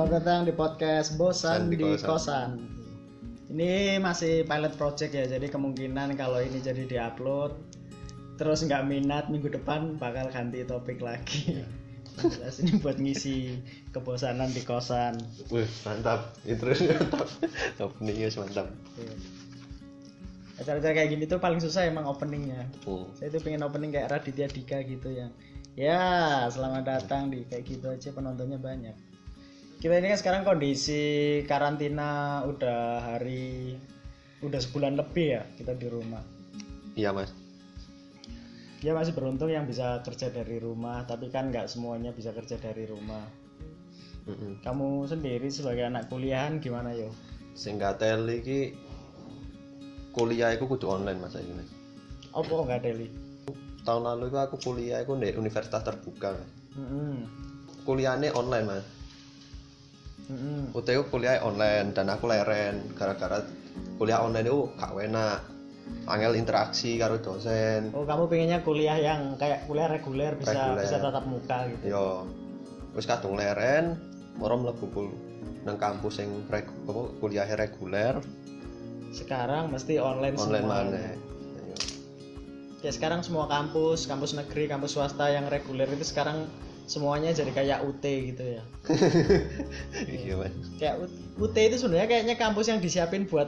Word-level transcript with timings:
Selamat 0.00 0.16
datang 0.16 0.48
di 0.48 0.54
podcast 0.56 1.08
Bosan 1.20 1.68
di 1.68 1.76
di 1.76 1.84
Kosan. 1.84 2.08
Kosan. 2.08 2.50
Ini 3.52 4.00
masih 4.00 4.48
pilot 4.48 4.72
project 4.80 5.12
ya, 5.12 5.28
jadi 5.28 5.52
kemungkinan 5.52 6.16
kalau 6.16 6.40
ini 6.40 6.56
jadi 6.56 6.88
diupload 6.88 7.52
terus 8.40 8.64
nggak 8.64 8.88
minat 8.88 9.28
minggu 9.28 9.52
depan 9.52 10.00
bakal 10.00 10.32
ganti 10.32 10.64
topik 10.64 11.04
lagi. 11.04 11.60
Jelas 12.16 12.64
ini 12.64 12.80
buat 12.80 12.96
ngisi 12.96 13.60
kebosanan 13.92 14.48
di 14.56 14.64
kosan. 14.64 15.20
Wih, 15.52 15.68
mantap. 15.84 16.32
Intronya 16.48 16.96
mantap. 16.96 17.28
Openingnya 17.84 18.32
mantap. 18.40 18.72
Iya. 18.96 19.14
Acara-acara 20.64 20.96
kayak 20.96 21.10
gini 21.12 21.28
tuh 21.28 21.44
paling 21.44 21.60
susah 21.60 21.84
emang 21.84 22.08
openingnya. 22.08 22.72
Hmm. 22.88 23.04
Saya 23.20 23.36
tuh 23.36 23.44
pengen 23.44 23.68
opening 23.68 23.92
kayak 23.92 24.16
Raditya 24.16 24.48
Dika 24.48 24.80
gitu 24.80 25.12
yang 25.12 25.28
ya 25.76 26.48
selamat 26.48 26.88
datang 26.88 27.28
di 27.28 27.44
kayak 27.44 27.68
gitu 27.68 27.92
aja 27.92 28.08
penontonnya 28.16 28.56
banyak. 28.56 29.09
Kita 29.80 29.96
ini 29.96 30.12
kan 30.12 30.20
sekarang 30.20 30.42
kondisi 30.44 31.40
karantina 31.48 32.44
udah 32.44 33.00
hari 33.00 33.80
udah 34.44 34.60
sebulan 34.60 35.00
lebih 35.00 35.40
ya 35.40 35.42
kita 35.56 35.72
di 35.72 35.88
rumah. 35.88 36.20
Iya, 36.92 37.16
Mas. 37.16 37.32
Ya 38.84 38.92
masih 38.92 39.16
beruntung 39.16 39.48
yang 39.48 39.64
bisa 39.64 40.04
kerja 40.04 40.28
dari 40.28 40.60
rumah, 40.60 41.08
tapi 41.08 41.32
kan 41.32 41.48
nggak 41.48 41.64
semuanya 41.64 42.12
bisa 42.12 42.28
kerja 42.36 42.60
dari 42.60 42.84
rumah. 42.84 43.24
Heeh. 44.28 44.60
Kamu 44.60 45.08
sendiri 45.08 45.48
sebagai 45.48 45.88
anak 45.88 46.12
kuliahan 46.12 46.60
gimana 46.60 46.92
yo? 46.92 47.08
Sing 47.56 47.80
gak 47.80 48.04
teli 48.04 48.44
iki 48.44 48.60
kuliah 50.12 50.52
iku 50.52 50.68
kudu 50.68 50.92
online 50.92 51.24
Mas. 51.24 51.40
Mas. 51.40 51.72
Apa 52.36 52.52
nggak 52.52 52.84
Deli? 52.84 53.08
Tahun 53.88 54.04
lalu 54.04 54.28
aku 54.36 54.60
kuliah 54.60 55.00
iku 55.00 55.16
di 55.16 55.32
universitas 55.32 55.80
terbuka. 55.80 56.36
Mas. 56.36 56.50
Mm 56.76 57.16
Kuliahnya 57.80 58.36
online, 58.36 58.66
Mas. 58.68 58.99
-mm. 60.30 60.70
UTU 60.72 61.02
kuliah 61.10 61.42
online 61.42 61.90
dan 61.90 62.06
aku 62.06 62.30
leren 62.30 62.86
gara-gara 62.94 63.42
kuliah 63.98 64.22
online 64.22 64.46
itu 64.46 64.70
gak 64.78 64.94
enak. 64.94 65.40
Angel 66.06 66.38
interaksi 66.38 67.02
karo 67.02 67.18
dosen. 67.18 67.90
Oh 67.90 68.06
kamu 68.06 68.30
pengennya 68.30 68.62
kuliah 68.62 68.94
yang 68.94 69.34
kayak 69.34 69.66
kuliah 69.66 69.90
reguler 69.90 70.38
bisa 70.38 70.54
Reguler. 70.54 70.86
bisa 70.86 70.96
tatap 71.02 71.24
muka 71.26 71.66
gitu. 71.66 71.84
Yo. 71.90 72.06
Wis 72.94 73.10
kadung 73.10 73.34
leren, 73.34 73.98
moro 74.38 74.54
mlebu 74.54 74.86
kul 74.94 75.08
nang 75.66 75.76
kampus 75.76 76.22
sing 76.22 76.30
reg 76.48 76.64
apa 76.88 77.02
kuliahnya 77.20 77.58
reguler 77.58 78.22
Sekarang 79.10 79.74
mesti 79.74 79.98
online, 79.98 80.38
online 80.38 80.62
semua. 80.62 80.78
mana. 80.86 81.02
Ya 82.80 82.90
sekarang 82.94 83.20
semua 83.20 83.44
kampus, 83.44 84.08
kampus 84.08 84.32
negeri, 84.32 84.64
kampus 84.64 84.96
swasta 84.96 85.28
yang 85.28 85.50
reguler 85.52 85.84
itu 85.90 86.06
sekarang 86.06 86.48
semuanya 86.90 87.30
jadi 87.30 87.54
kayak 87.54 87.86
UT 87.86 88.02
gitu 88.02 88.42
ya. 88.42 88.62
Iya, 90.10 90.34
Mas. 90.34 90.50
Kayak 90.82 91.06
UT 91.38 91.54
itu 91.54 91.76
sebenarnya 91.78 92.08
kayaknya 92.10 92.34
kampus 92.34 92.66
yang 92.66 92.82
disiapin 92.82 93.30
buat 93.30 93.46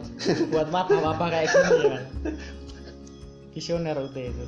buat 0.54 0.70
wabah-wabah 0.70 1.26
kayak 1.26 1.50
gini 1.50 1.66
ya. 1.82 1.90
kan. 1.90 2.04
Visioner 3.50 3.98
UT 3.98 4.14
itu. 4.14 4.46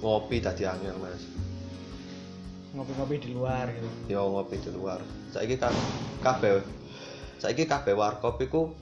Ngopi 0.00 0.40
tadi 0.40 0.64
angel, 0.64 0.96
Mas. 0.96 1.20
Ngopi-ngopi 2.72 3.20
di 3.20 3.28
luar 3.36 3.68
gitu. 3.76 3.88
Yo 4.08 4.32
ngopi 4.32 4.56
di 4.56 4.72
luar. 4.72 5.04
Saiki 5.36 5.60
kan 5.60 5.76
kabeh 6.24 6.64
saiki 7.36 7.68
kabeh 7.68 7.92
warkop 7.92 8.40
iku 8.40 8.72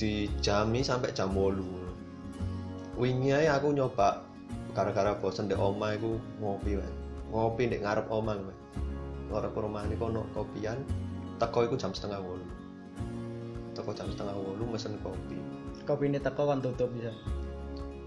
dijami 0.00 0.80
sampai 0.80 1.12
jam 1.12 1.36
8. 1.36 2.96
Wingi 2.96 3.36
ae 3.36 3.52
aku 3.52 3.76
nyoba 3.76 4.24
gara-gara 4.72 5.12
bosen 5.20 5.52
di 5.52 5.56
omah 5.58 6.00
iku 6.00 6.16
ngopi 6.40 6.80
wae. 6.80 6.92
Ngopi 7.28 7.68
ndek 7.68 7.84
ngarep 7.84 8.06
omah 8.08 8.40
wae. 9.30 9.38
Ngarep 9.38 9.54
rumah 9.54 9.86
niku 9.86 10.10
ono 10.10 10.26
kopian. 10.34 10.82
Teko 11.38 11.70
iku 11.70 11.78
jam 11.78 11.94
setengah 11.94 12.18
8. 12.18 13.78
Teko 13.78 13.90
jam 13.94 14.10
setengah 14.10 14.34
8 14.34 14.66
mesen 14.66 14.98
kopi. 15.00 15.38
Kopi 15.86 16.10
ini 16.10 16.18
teko 16.18 16.50
kan 16.50 16.58
tutup 16.58 16.90
bisa. 16.90 17.14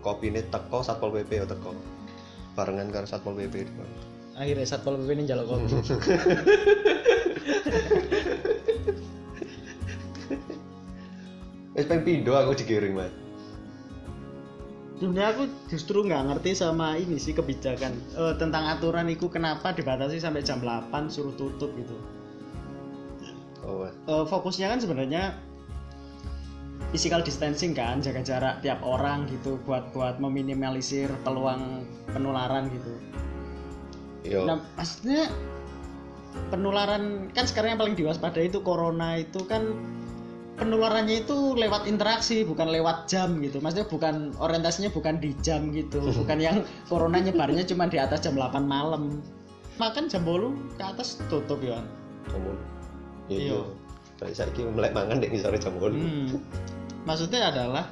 Kopi 0.03 0.27
ini 0.29 0.43
teko 0.51 0.83
Satpol 0.83 1.15
PP 1.15 1.31
ya 1.39 1.47
teko. 1.47 1.71
Barengan 2.53 2.91
karo 2.91 3.07
Satpol 3.07 3.39
PP. 3.39 3.63
Akhirnya 4.33 4.65
satpol 4.65 4.97
pp 4.97 5.13
ini 5.13 5.29
jaluk 5.29 5.45
kopi. 5.45 5.69
Wis 11.73 11.89
pengen 11.89 12.05
pindo 12.05 12.37
aku 12.37 12.53
digiring, 12.57 12.93
Mas. 12.97 13.22
Sebenarnya 15.03 15.35
aku 15.35 15.43
justru 15.67 15.99
nggak 16.07 16.31
ngerti 16.31 16.55
sama 16.55 16.95
ini 16.95 17.19
sih 17.19 17.35
kebijakan 17.35 17.91
eh, 18.15 18.33
tentang 18.39 18.71
aturan 18.71 19.11
itu 19.11 19.27
kenapa 19.27 19.75
dibatasi 19.75 20.23
sampai 20.23 20.47
jam 20.47 20.63
8 20.63 21.11
suruh 21.11 21.35
tutup 21.35 21.75
gitu. 21.75 21.99
Oh. 23.67 23.83
Eh, 23.83 24.23
fokusnya 24.23 24.71
kan 24.71 24.79
sebenarnya 24.79 25.35
physical 26.95 27.19
distancing 27.19 27.75
kan, 27.75 27.99
jaga 27.99 28.23
jarak 28.23 28.55
tiap 28.63 28.79
orang 28.79 29.27
gitu 29.27 29.59
buat 29.67 29.91
buat 29.91 30.23
meminimalisir 30.23 31.11
peluang 31.27 31.83
penularan 32.15 32.71
gitu. 32.71 32.93
Yo. 34.23 34.47
Nah, 34.47 34.63
maksudnya 34.79 35.27
penularan 36.47 37.27
kan 37.35 37.43
sekarang 37.43 37.75
yang 37.75 37.81
paling 37.83 37.97
diwaspadai 37.99 38.47
itu 38.47 38.63
corona 38.63 39.19
itu 39.19 39.43
kan 39.51 39.67
penularannya 40.53 41.25
itu 41.25 41.57
lewat 41.57 41.89
interaksi 41.89 42.45
bukan 42.45 42.69
lewat 42.69 43.09
jam 43.09 43.41
gitu. 43.41 43.57
Maksudnya 43.57 43.87
bukan 43.89 44.15
orientasinya 44.37 44.93
bukan 44.93 45.17
di 45.17 45.33
jam 45.41 45.73
gitu, 45.73 46.01
bukan 46.23 46.37
yang 46.37 46.57
corona 46.85 47.21
nyebarnya 47.21 47.65
cuma 47.65 47.89
di 47.89 47.97
atas 47.97 48.21
jam 48.21 48.37
8 48.37 48.61
malam. 48.63 49.21
Makan 49.81 50.05
jam 50.05 50.21
bolu 50.21 50.53
ke 50.77 50.83
atas 50.85 51.17
tutup 51.29 51.57
ya. 51.65 51.81
Jamun. 52.29 52.57
Iya. 53.27 53.57
Iya. 53.57 53.61
Kayak 54.21 54.35
saiki 54.37 54.61
melek 54.69 54.93
mangan 54.93 55.17
dek 55.19 55.33
ngisore 55.33 55.57
jam 55.57 55.73
8. 55.81 55.89
Hmm. 55.89 56.27
Maksudnya 57.03 57.49
adalah 57.49 57.89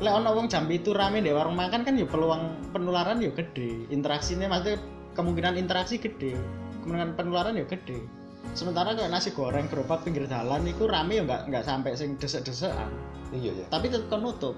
lek 0.00 0.10
ono 0.10 0.34
wong 0.34 0.50
jam 0.50 0.66
itu 0.72 0.90
rame 0.90 1.22
di 1.22 1.30
warung 1.30 1.54
makan 1.54 1.86
kan 1.86 1.94
ya 1.94 2.08
peluang 2.08 2.72
penularan 2.72 3.20
ya 3.20 3.30
gede. 3.30 3.84
Interaksinya 3.92 4.48
maksudnya 4.48 4.80
kemungkinan 5.14 5.60
interaksi 5.60 6.00
gede. 6.00 6.34
Kemungkinan 6.82 7.14
penularan 7.14 7.60
ya 7.60 7.68
gede. 7.68 8.23
Sementara 8.54 8.94
kayak 8.94 9.10
nasi 9.10 9.34
goreng 9.34 9.66
gerobak 9.66 10.06
pinggir 10.06 10.30
jalan 10.30 10.62
itu 10.62 10.86
rame 10.86 11.18
ya 11.18 11.22
nggak 11.26 11.50
nggak 11.50 11.64
sampai 11.66 11.98
sing 11.98 12.14
desek-desekan. 12.14 12.86
Iya 13.34 13.50
ya. 13.50 13.66
Tapi 13.66 13.90
tetap 13.90 14.06
kan 14.14 14.22
nutup. 14.22 14.54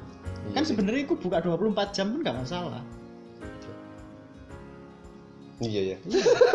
Iya 0.47 0.53
kan 0.53 0.63
sih. 0.69 0.77
sebenarnya 0.77 1.09
itu 1.09 1.17
buka 1.17 1.41
24 1.41 1.97
jam 1.97 2.13
pun 2.13 2.21
nggak 2.21 2.37
masalah. 2.37 2.85
Iya 5.65 5.97
ya. 5.97 5.99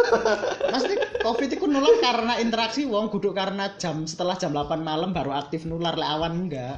Maksudnya 0.71 0.97
covid 1.25 1.49
itu 1.49 1.65
nular 1.65 1.97
karena 1.97 2.37
interaksi 2.37 2.85
wong 2.85 3.09
kudu 3.09 3.33
karena 3.33 3.73
jam 3.81 4.05
setelah 4.05 4.37
jam 4.37 4.53
8 4.53 4.77
malam 4.85 5.09
baru 5.09 5.33
aktif 5.33 5.65
nular 5.65 5.97
lek 5.97 6.09
awan 6.13 6.45
enggak. 6.45 6.77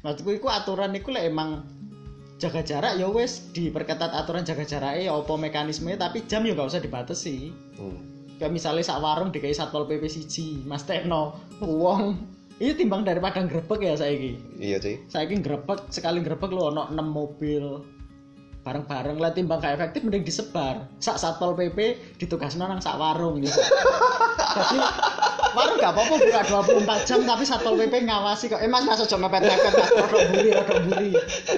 Maksudku 0.00 0.40
iku 0.40 0.48
aturan 0.48 0.96
iku 0.96 1.12
lek 1.12 1.28
emang 1.28 1.68
jaga 2.40 2.64
jarak 2.64 2.96
ya 2.96 3.12
wes 3.12 3.52
diperketat 3.52 4.14
aturan 4.16 4.46
jaga 4.48 4.64
jarak 4.64 4.96
ya 4.96 5.12
apa 5.12 5.34
mekanismenya 5.36 6.08
tapi 6.08 6.24
jam 6.24 6.48
ya 6.48 6.56
nggak 6.56 6.72
usah 6.72 6.80
dibatasi. 6.80 7.52
Hmm. 7.76 8.17
Kayak 8.38 8.52
misalnya 8.54 8.86
sak 8.86 9.02
warung 9.02 9.34
dikai 9.34 9.50
satpol 9.50 9.84
pp 9.84 10.06
siji, 10.06 10.62
Mas 10.62 10.86
Tekno, 10.86 11.34
wong 11.58 12.22
ini 12.58 12.74
timbang 12.74 13.02
daripada 13.02 13.42
grebek 13.42 13.82
ya 13.82 13.94
saiki. 13.94 14.38
Iya 14.58 14.78
sih. 14.78 15.02
Saiki 15.10 15.42
grebek 15.42 15.90
sekali 15.90 16.22
grebek 16.22 16.50
lu 16.50 16.70
ono 16.70 16.86
6 16.86 16.94
mobil 17.02 17.82
bareng-bareng 18.58 19.16
lah 19.16 19.32
timbang 19.32 19.64
gak 19.64 19.80
efektif 19.80 20.04
mending 20.04 20.28
disebar 20.28 20.84
sak 21.00 21.16
satpol 21.16 21.56
pp 21.56 21.96
ditugasno 22.20 22.68
nang 22.68 22.84
sak 22.84 23.00
warung 23.00 23.40
gitu 23.40 23.56
jadi 23.56 24.76
warung 25.56 25.80
gak 25.80 25.96
apa-apa 25.96 26.14
buka 26.20 26.42
24 26.84 27.08
jam 27.08 27.20
tapi 27.24 27.48
satpol 27.48 27.80
pp 27.80 28.04
ngawasi 28.04 28.52
kok 28.52 28.60
eh 28.60 28.68
mas 28.68 28.84
mas 28.84 29.00
aja 29.00 29.16
mepet-mepet 29.16 29.72
mas 29.72 29.88
rodok 29.96 30.22
buri 30.28 30.50
rodok 30.52 30.78
buri 30.84 31.10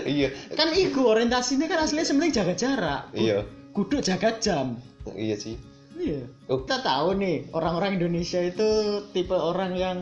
Iya. 0.07 0.29
kan 0.55 0.71
iku 0.71 1.11
orientasinya 1.11 1.67
kan 1.67 1.83
aslinya 1.83 2.07
sebenarnya 2.07 2.47
jaga 2.47 2.55
jarak 2.55 3.03
Iya. 3.11 3.43
kudu 3.75 3.99
jaga 3.99 4.31
jam 4.39 4.79
Iya 5.11 5.35
sih. 5.35 5.57
Iya 6.01 6.25
Oh. 6.49 6.65
kita 6.65 6.81
tahu 6.83 7.15
nih 7.15 7.53
orang-orang 7.53 8.01
Indonesia 8.01 8.41
itu 8.41 8.69
tipe 9.13 9.37
orang 9.37 9.77
yang 9.77 9.99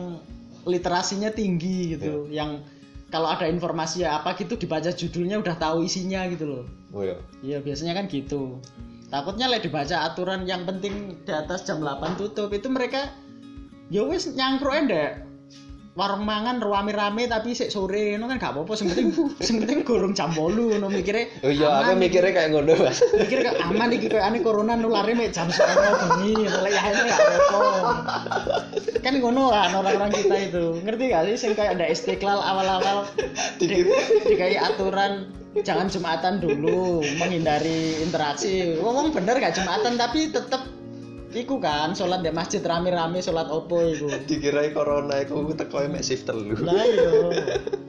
literasinya 0.65 1.29
tinggi 1.29 1.93
gitu 1.93 2.25
yang 2.31 2.63
kalau 3.09 3.29
ada 3.29 3.45
informasi 3.45 4.05
apa 4.05 4.33
gitu 4.33 4.57
dibaca 4.57 4.89
judulnya 4.89 5.37
udah 5.41 5.55
tahu 5.59 5.83
isinya 5.83 6.25
gitu 6.31 6.45
loh 6.47 6.65
Oh 6.89 7.05
ya. 7.05 7.21
Iya 7.45 7.61
biasanya 7.61 7.93
kan 7.93 8.09
gitu. 8.09 8.57
Takutnya 9.13 9.45
lah 9.45 9.61
dibaca 9.61 10.09
aturan 10.09 10.49
yang 10.49 10.65
penting 10.65 11.21
di 11.21 11.29
atas 11.29 11.61
jam 11.61 11.85
8 11.85 12.17
tutup 12.17 12.49
itu 12.49 12.65
mereka 12.65 13.13
ya 13.93 14.01
wis 14.05 14.25
nyangkruk 14.33 14.73
endek 14.73 15.21
warung 15.97 16.23
mangan 16.23 16.61
rame-rame 16.61 17.25
tapi 17.25 17.57
sik 17.57 17.73
sore 17.73 18.15
itu 18.15 18.25
kan 18.25 18.37
gak 18.37 18.53
apa-apa. 18.53 18.73
Sing 18.77 18.87
penting 18.93 19.09
sing 19.41 19.57
penting 19.63 19.81
gorong 19.81 20.13
jam 20.13 20.29
8 20.31 20.79
no 20.79 20.87
mikire 20.87 21.29
Oh 21.41 21.51
iya, 21.51 21.81
aku 21.81 21.97
mikirnya 21.97 22.31
kayak 22.31 22.49
ngono, 22.53 22.73
Mas. 22.77 23.01
mikir 23.17 23.41
kayak 23.41 23.57
aman 23.65 23.89
iki 23.91 24.07
kayak 24.07 24.25
ane 24.29 24.39
corona 24.45 24.77
nulare 24.77 25.11
mek 25.17 25.33
jam 25.33 25.49
9 25.49 25.59
bengi 25.59 26.33
lek 26.45 26.73
ya 26.73 26.83
itu 26.93 27.03
gak 27.09 27.19
apa-apa. 27.19 27.59
Kan 29.01 29.13
ngono 29.19 29.43
lah 29.49 29.71
orang-orang 29.73 30.11
kita 30.13 30.35
itu. 30.51 30.65
Ngerti 30.85 31.03
gak 31.09 31.23
sih? 31.33 31.35
Sing 31.35 31.51
kayak 31.57 31.81
ada 31.81 31.85
istiqlal 31.89 32.39
awal-awal. 32.39 33.09
Di, 33.59 33.83
dikai 34.29 34.55
aturan 34.55 35.33
jangan 35.65 35.89
jumatan 35.89 36.37
dulu 36.39 37.01
menghindari 37.17 37.99
interaksi. 38.05 38.77
Ngomong 38.77 39.11
bener 39.11 39.41
gak 39.41 39.57
jumatan 39.57 39.97
tapi 39.97 40.29
tetep 40.29 40.78
iku 41.39 41.57
kan 41.63 41.95
sholat 41.95 42.19
di 42.19 42.31
masjid 42.31 42.59
rame-rame 42.59 43.23
sholat 43.23 43.47
opo 43.47 43.79
iku. 43.81 44.07
Dikirai 44.29 44.75
corona 44.75 45.23
iku 45.23 45.55
teko 45.55 45.87
mek 45.87 46.03
shift 46.03 46.27
telu. 46.27 46.55
lah 46.59 46.83
yo 46.85 47.31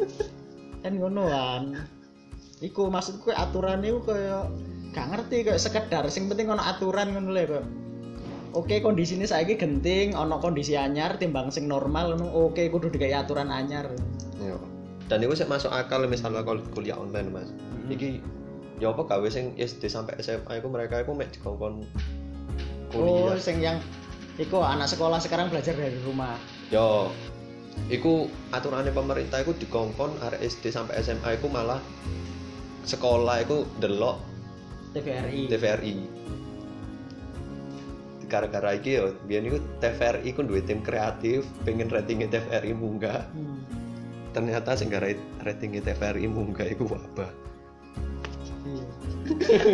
kan 0.82 0.97
ngono 0.97 1.29
kan 1.29 1.62
iku 2.62 2.88
maksudku 2.88 3.35
aturan 3.35 3.85
iku 3.85 4.06
kaya 4.06 4.49
gak 4.94 5.06
ngerti 5.11 5.47
kayak 5.47 5.61
sekedar. 5.61 6.05
Sing 6.08 6.31
penting 6.31 6.49
ono 6.49 6.62
aturan 6.62 7.12
ngono 7.12 7.31
lho 7.35 7.44
kok 7.47 7.64
oke 8.50 8.76
kondisi 8.82 9.14
ini 9.14 9.26
saiki 9.26 9.55
genting 9.55 10.19
ono 10.19 10.43
kondisi 10.43 10.75
anyar 10.75 11.14
timbang 11.19 11.55
sing 11.55 11.70
normal 11.70 12.19
oke 12.19 12.62
kudu 12.70 12.91
dikai 12.91 13.14
aturan 13.14 13.50
anyar. 13.50 13.91
Yo. 14.41 14.58
Dan 15.11 15.26
iku 15.26 15.35
sik 15.35 15.50
masuk 15.50 15.75
akal 15.75 16.06
misalnya 16.06 16.46
kalau 16.46 16.62
kuliah 16.70 16.94
online, 16.94 17.35
Mas. 17.35 17.50
Iki 17.91 18.23
ya 18.79 18.94
apa 18.94 19.05
gawe 19.05 19.29
sing 19.29 19.58
SD 19.58 19.91
sampai 19.91 20.17
SMA 20.23 20.62
iku 20.62 20.70
mereka 20.70 21.03
iku 21.03 21.12
mek 21.12 21.35
dikongkon 21.35 21.85
oh 22.94 23.31
kuliah. 23.31 23.40
sing 23.40 23.56
yang 23.62 23.78
iku 24.40 24.64
anak 24.64 24.90
sekolah 24.90 25.20
sekarang 25.20 25.52
belajar 25.52 25.76
dari 25.76 25.98
rumah 26.02 26.34
Yo. 26.70 27.10
Iku 27.90 28.31
aturannya 28.54 28.94
pemerintah 28.94 29.42
iku 29.42 29.56
dikongkon 29.56 30.22
arek 30.22 30.42
SD 30.42 30.70
sampai 30.70 31.00
SMA 31.02 31.38
iku 31.38 31.50
malah 31.50 31.82
sekolah 32.87 33.42
iku 33.42 33.66
delok 33.82 34.19
TVRI 34.94 35.42
TVRI. 35.50 35.94
Gara-gara 38.31 38.78
iki 38.78 38.94
yo, 38.94 39.19
biyen 39.26 39.50
iku 39.50 39.58
TVRI 39.82 40.31
ku 40.31 40.46
duwe 40.46 40.62
tim 40.62 40.82
kreatif, 40.86 41.43
pengen 41.66 41.90
ratingnya 41.90 42.31
TVRI 42.31 42.70
munggah. 42.78 43.26
Hmm. 43.34 43.58
Ternyata 44.31 44.78
sing 44.78 44.86
gara 44.86 45.10
ratingnya 45.43 45.82
TVRI 45.82 46.31
munggah 46.31 46.66
iku 46.70 46.86
wabah. 46.86 47.31
Iya. 48.70 48.84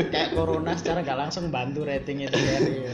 kayak 0.08 0.28
corona 0.32 0.72
secara 0.74 1.04
nggak 1.04 1.18
langsung 1.20 1.48
bantu 1.48 1.84
ratingnya 1.84 2.28
TVRI 2.28 2.74
ya. 2.76 2.92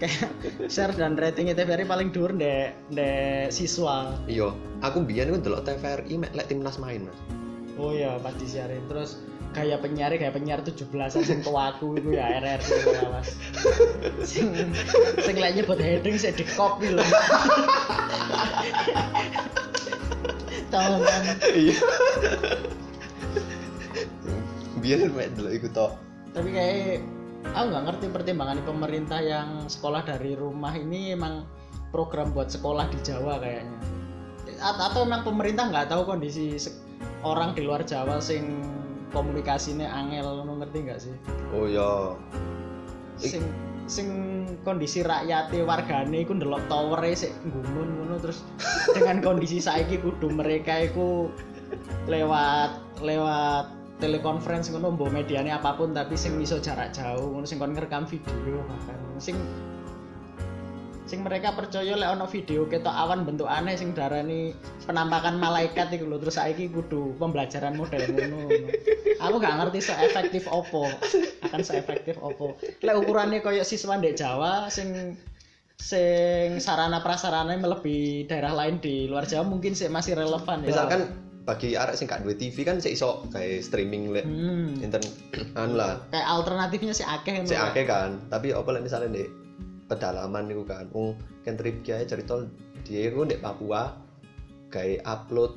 kayak 0.00 0.28
share 0.66 0.92
dan 0.96 1.14
ratingnya 1.14 1.52
TVRI 1.52 1.84
paling 1.84 2.08
dur 2.08 2.32
dek 2.32 2.72
dek 2.88 3.48
siswa 3.48 4.16
Iya, 4.24 4.52
aku 4.80 5.04
biyen 5.04 5.28
ku 5.28 5.38
delok 5.38 5.64
TVRI 5.64 6.16
mek 6.16 6.32
lek 6.32 6.48
timnas 6.48 6.76
main, 6.76 7.04
Mas. 7.04 7.18
oh 7.76 7.92
iya 7.92 8.16
pas 8.18 8.34
disiarin 8.34 8.82
terus 8.88 9.20
gaya 9.48 9.78
penyiar 9.78 10.12
gaya 10.12 10.28
penyiar 10.28 10.60
17-an 10.60 11.08
sing 11.24 11.40
tuaku 11.40 11.96
itu 11.96 12.12
ya 12.12 12.36
RR 12.36 12.60
itu 12.60 12.88
ya 12.90 13.06
mas 13.08 13.28
sing 14.26 14.50
sing 15.22 15.36
lek 15.38 15.56
nyebut 15.56 15.78
heading 15.78 16.18
sih 16.18 16.34
di 16.34 16.44
copy 16.52 16.90
loh 16.90 17.06
tahu 20.68 21.00
kan 21.00 21.24
Iya. 21.56 21.80
Biyen 24.96 25.12
mek 25.12 25.36
delok 25.36 25.52
iku 25.52 25.68
tok. 25.68 25.92
tapi 26.32 26.48
kayak 26.52 27.04
aku 27.52 27.64
nggak 27.72 27.84
ngerti 27.88 28.06
pertimbangan 28.08 28.60
pemerintah 28.64 29.20
yang 29.20 29.68
sekolah 29.68 30.00
dari 30.04 30.32
rumah 30.32 30.72
ini 30.72 31.12
emang 31.12 31.44
program 31.92 32.32
buat 32.32 32.48
sekolah 32.48 32.88
di 32.92 32.98
Jawa 33.04 33.40
kayaknya 33.40 33.76
A- 34.60 34.90
atau 34.90 35.04
emang 35.04 35.24
pemerintah 35.24 35.68
nggak 35.68 35.92
tahu 35.92 36.04
kondisi 36.08 36.56
orang 37.20 37.52
di 37.52 37.64
luar 37.64 37.84
Jawa 37.84 38.20
sing 38.20 38.64
komunikasinya 39.12 39.88
angel 39.88 40.44
ngerti 40.44 40.78
nggak 40.84 41.00
sih 41.00 41.14
Oh 41.52 41.64
iya. 41.64 42.16
Ik- 43.20 43.32
sing 43.32 43.44
sing 43.88 44.08
kondisi 44.68 45.00
rakyatnya 45.00 45.64
wargane 45.64 46.28
iku 46.28 46.36
ndelok 46.36 46.60
tower 46.68 47.00
sik 47.16 47.32
gumun 47.48 47.88
ngono 48.04 48.20
terus 48.20 48.44
dengan 48.92 49.24
kondisi 49.24 49.64
saiki 49.64 49.96
kudu 50.00 50.28
mereka 50.28 50.84
iku 50.84 51.32
lewat 52.04 53.00
lewat 53.00 53.77
telekonferensi 53.98 54.70
ngono 54.70 54.94
mbok 54.94 55.10
mediane 55.10 55.50
apa 55.50 55.74
pun 55.74 55.90
tapi 55.90 56.14
sing 56.14 56.38
iso 56.38 56.62
jarak 56.62 56.94
jauh 56.94 57.34
ngono 57.34 57.44
sing 57.44 57.58
kon 57.58 57.74
ngerekam 57.74 58.06
video 58.06 58.62
bahkan. 58.64 58.98
Sing 59.18 59.34
sing 61.08 61.24
mereka 61.24 61.56
percaya 61.56 61.96
lek 61.96 62.14
ono 62.14 62.28
video 62.28 62.68
ketok 62.68 62.92
awan 62.92 63.24
bentuk 63.24 63.48
aneh 63.48 63.74
sing 63.74 63.96
darani 63.96 64.52
penampakan 64.86 65.40
malaikat 65.40 65.90
iku 65.90 66.06
lho. 66.06 66.22
Terus 66.22 66.38
saiki 66.38 66.70
kudu 66.70 67.18
pembelajaran 67.18 67.74
model 67.74 68.02
ngono. 68.06 68.70
Aku 69.18 69.42
gak 69.42 69.56
ngerti 69.58 69.82
se 69.82 69.94
efektif 69.98 70.46
opo 70.46 70.86
akan 71.48 71.60
se 71.66 71.74
efektif 71.74 72.20
opo. 72.22 72.54
Lek 72.86 72.96
ukurannya 73.02 73.42
koyo 73.42 73.66
siswa 73.66 73.98
ndek 73.98 74.14
Jawa 74.14 74.70
sing 74.70 75.18
sing 75.78 76.58
sarana 76.62 77.02
prasarana 77.02 77.54
melebihi 77.54 78.30
daerah 78.30 78.54
lain 78.54 78.78
di 78.78 79.10
luar 79.10 79.26
Jawa 79.26 79.42
mungkin 79.42 79.74
sih 79.74 79.90
masih 79.90 80.14
relevan 80.14 80.62
ya. 80.62 80.70
Misalkan 80.70 81.27
bagi 81.48 81.80
arek 81.80 81.96
sing 81.96 82.04
gak 82.04 82.20
duwe 82.20 82.36
TV 82.36 82.60
kan 82.60 82.76
sik 82.76 82.92
iso 82.92 83.24
kayak 83.32 83.64
streaming 83.64 84.12
lek 84.12 84.28
hmm. 84.28 84.84
internet 84.84 85.08
anu 85.56 85.80
lah. 85.80 85.96
kayak 86.12 86.28
alternatifnya 86.28 86.92
sih 86.92 87.08
akeh 87.08 87.40
ngono. 87.40 87.48
Sik 87.48 87.62
akeh 87.72 87.88
kan, 87.88 88.20
tapi 88.28 88.52
apa 88.52 88.68
lek 88.76 88.84
misalnya 88.84 89.08
ndek 89.16 89.32
pedalaman 89.88 90.44
niku 90.44 90.68
kan. 90.68 90.92
Wong 90.92 91.16
Kentrip 91.48 91.80
Kiai 91.80 92.04
cerita 92.04 92.44
dia 92.84 93.08
iku 93.08 93.24
ndek 93.24 93.40
Papua 93.40 93.96
kayak 94.68 95.00
upload 95.08 95.56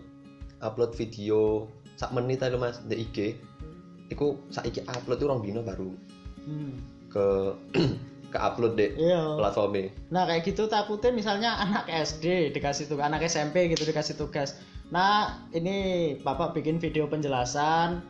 upload 0.64 0.96
video 0.96 1.68
sak 2.00 2.16
menit 2.16 2.40
aja 2.40 2.56
Mas 2.56 2.80
ndek 2.88 3.12
IG. 3.12 3.18
Iku 4.08 4.40
saiki 4.48 4.88
upload 4.88 5.20
itu 5.20 5.28
orang 5.28 5.44
dino 5.44 5.60
baru 5.60 5.92
Hmm. 6.42 6.74
ke 7.06 7.54
ke 8.34 8.38
upload 8.40 8.80
dek 8.80 8.96
iya 8.96 9.36
platformnya. 9.36 9.92
Nah 10.10 10.24
kayak 10.24 10.48
gitu 10.48 10.66
takutnya 10.72 11.12
misalnya 11.12 11.60
anak 11.60 11.86
SD 11.92 12.56
dikasih 12.56 12.88
tugas, 12.88 13.06
anak 13.12 13.28
SMP 13.28 13.68
gitu 13.70 13.84
dikasih 13.84 14.16
tugas. 14.16 14.56
Nah 14.92 15.40
ini 15.56 15.76
bapak 16.20 16.52
bikin 16.52 16.76
video 16.76 17.08
penjelasan, 17.08 18.04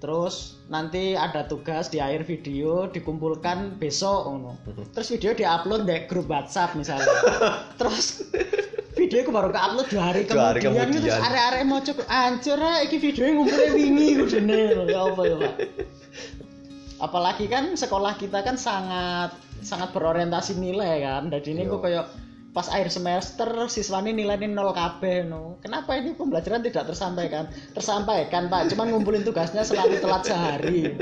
terus 0.00 0.64
nanti 0.72 1.12
ada 1.12 1.44
tugas 1.44 1.92
di 1.92 2.00
akhir 2.00 2.24
video 2.24 2.88
dikumpulkan 2.88 3.76
besok, 3.76 4.32
ngono. 4.32 4.56
Terus 4.96 5.08
video 5.12 5.36
diupload 5.36 5.84
di 5.84 5.96
grup 6.08 6.32
WhatsApp 6.32 6.72
misalnya. 6.72 7.04
terus 7.80 8.24
video 8.96 9.28
itu 9.28 9.30
baru 9.30 9.52
ke-upload 9.52 9.86
dua 9.92 10.02
hari 10.08 10.24
Dua 10.24 10.56
hari 10.56 10.64
kemudian, 10.64 10.88
kemudian. 10.88 11.04
terus 11.04 11.20
arek-arek 11.20 11.62
mau 11.68 11.80
cukup 11.84 12.06
ancur 12.08 12.58
ah, 12.60 12.78
iki 12.80 12.96
video 12.96 13.22
ngumpulnya 13.28 13.68
wingi 13.76 14.08
kudune 14.16 14.60
ya 14.88 15.00
apa 15.04 15.22
ya 15.28 15.36
Pak. 15.36 15.54
Apalagi 17.02 17.44
kan 17.50 17.76
sekolah 17.76 18.16
kita 18.16 18.40
kan 18.40 18.56
sangat 18.56 19.36
sangat 19.60 19.92
berorientasi 19.92 20.56
nilai 20.56 21.04
kan. 21.04 21.28
Jadi 21.28 21.48
ini 21.52 21.68
Iya. 21.68 21.72
kok 21.76 21.80
kayak 21.84 22.06
pas 22.52 22.68
akhir 22.68 22.92
semester 22.92 23.48
siswanya 23.72 24.12
nilainya 24.12 24.52
nol 24.52 24.76
kabeh 24.76 25.24
no. 25.24 25.56
Kenapa 25.64 25.96
ini 25.96 26.12
pembelajaran 26.12 26.60
tidak 26.60 26.92
tersampaikan? 26.92 27.48
Tersampaikan 27.72 28.52
Pak, 28.52 28.76
cuman 28.76 28.92
ngumpulin 28.92 29.24
tugasnya 29.24 29.64
selalu 29.64 29.96
telat 30.04 30.22
sehari. 30.28 30.92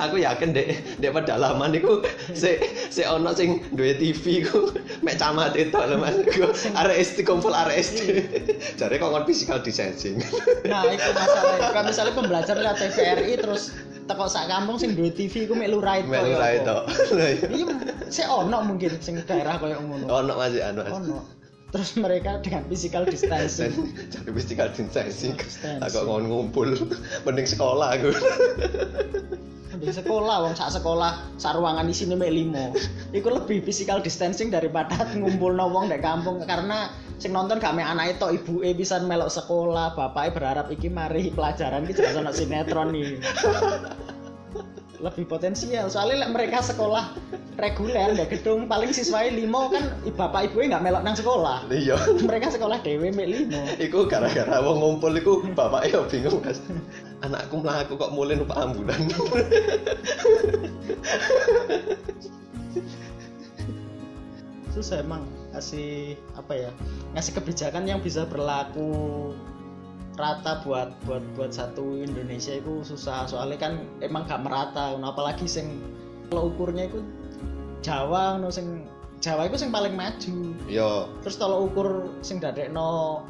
aku 0.00 0.24
yakin 0.24 0.56
dek 0.56 0.98
dek 1.04 1.12
pedalaman 1.12 1.76
iku 1.76 2.00
si 2.32 2.56
si 2.88 3.04
ono 3.04 3.36
sing 3.36 3.60
duwe 3.76 3.92
TV 4.00 4.40
ku 4.40 4.72
mek 5.04 5.20
camat 5.20 5.52
itu 5.52 5.76
lho 5.76 6.00
Mas. 6.00 6.16
Ku 6.32 6.48
SD 6.88 7.28
kumpul 7.28 7.52
arek 7.52 7.76
SD. 7.84 8.00
Jare 8.80 8.96
kok 8.96 9.12
kon 9.12 9.28
physical 9.28 9.60
distancing. 9.60 10.18
Nah, 10.64 10.88
itu 10.88 11.10
masalahnya. 11.12 11.68
Kalau 11.70 11.84
misalnya 11.86 12.12
pembelajaran 12.16 12.60
lewat 12.64 12.78
TVRI 12.80 13.32
terus 13.36 13.76
teko 14.08 14.24
sak 14.26 14.48
kampung 14.48 14.80
sing 14.80 14.96
duwe 14.96 15.12
TV 15.12 15.44
ku 15.44 15.52
mek 15.52 15.68
lurah 15.68 16.00
itu. 16.00 16.08
Mek 16.08 16.24
ora 16.24 16.48
itu. 16.56 16.76
Iya, 17.58 17.66
sik 18.08 18.26
ono 18.26 18.64
mungkin 18.64 18.96
sing 19.04 19.20
daerah 19.28 19.60
koyo 19.60 19.78
ngono. 19.84 20.08
Ono 20.08 20.32
masih 20.40 20.64
anu. 20.64 20.82
Ono. 20.88 21.18
Terus 21.68 22.00
mereka 22.00 22.40
dengan 22.40 22.64
physical 22.64 23.04
distancing. 23.04 23.92
Jadi 24.12 24.30
physical 24.32 24.72
distancing. 24.72 25.36
Aku 25.84 26.08
ngon 26.08 26.24
ngumpul 26.32 26.72
mending 27.28 27.44
sekolah 27.44 28.00
aku. 28.00 28.10
di 29.78 29.94
sekolah 29.94 30.42
wong 30.42 30.58
sak 30.58 30.74
sekolah 30.74 31.38
sak 31.38 31.54
ruangan 31.54 31.86
isine 31.86 32.18
mek 32.18 32.34
limo 32.34 32.74
iku 33.14 33.30
lebih 33.30 33.62
physical 33.62 34.02
distancing 34.02 34.50
daripada 34.50 35.06
ngumpul 35.14 35.54
wong 35.54 35.86
nek 35.86 36.02
kampung 36.02 36.42
karena 36.42 36.90
sing 37.18 37.34
nonton 37.34 37.58
gak 37.58 37.74
anake 37.74 38.14
tok 38.22 38.30
ibuke 38.30 38.70
bisa 38.78 39.02
melok 39.02 39.26
sekolah 39.30 39.98
bapake 39.98 40.38
berharap 40.38 40.70
iki 40.70 40.86
mari 40.86 41.34
pelajaran 41.34 41.82
iki 41.84 41.98
jelas 41.98 42.14
ono 42.14 42.30
sinetron 42.30 42.94
nih 42.94 43.18
lebih 44.98 45.30
potensial 45.30 45.86
soalnya 45.86 46.26
mereka 46.26 46.58
sekolah 46.58 47.14
reguler 47.58 48.18
di 48.18 48.26
gedung 48.26 48.66
paling 48.66 48.90
siswanya 48.90 49.30
limo 49.34 49.70
kan 49.70 49.94
bapak 50.14 50.50
ibunya 50.50 50.74
nggak 50.74 50.84
melok 50.90 51.02
nang 51.06 51.14
sekolah 51.14 51.62
Iya. 51.70 51.94
mereka 52.26 52.50
sekolah 52.54 52.82
dewe 52.82 53.10
mek 53.14 53.30
limo 53.30 53.62
Iku 53.78 54.10
gara-gara 54.10 54.58
wong 54.58 54.78
ngumpul 54.82 55.14
iku 55.14 55.42
bapaknya 55.54 56.02
bingung 56.10 56.42
Mas. 56.42 56.58
Anakku 57.22 57.62
mlaku 57.62 57.94
kok 57.94 58.10
mulai 58.14 58.38
numpak 58.38 58.58
ambulan. 58.58 58.98
susah 64.78 65.02
emang 65.02 65.26
ngasih 65.50 66.14
apa 66.48 66.56
ya 66.56 66.70
ngasih 67.12 67.36
kebijakan 67.36 67.84
yang 67.84 68.00
bisa 68.00 68.24
berlaku 68.24 69.36
rata 70.16 70.64
buat 70.64 70.96
buat 71.04 71.20
buat 71.36 71.52
satu 71.52 72.00
Indonesia 72.00 72.56
itu 72.56 72.80
susah. 72.82 73.28
Soalnya 73.28 73.68
kan 73.68 73.72
emang 74.00 74.24
gak 74.24 74.40
merata 74.40 74.96
apalagi 74.96 75.44
sing 75.44 75.84
kalau 76.32 76.48
ukurnya 76.48 76.88
itu 76.88 77.04
Jawa 77.84 78.40
no 78.40 78.48
sing 78.48 78.88
Jawa 79.20 79.44
itu 79.44 79.60
sing 79.60 79.68
paling 79.68 79.92
maju. 79.92 80.56
Yo, 80.72 81.12
terus 81.20 81.36
kalau 81.36 81.68
ukur 81.68 82.08
sing 82.24 82.40
dadekno 82.40 83.22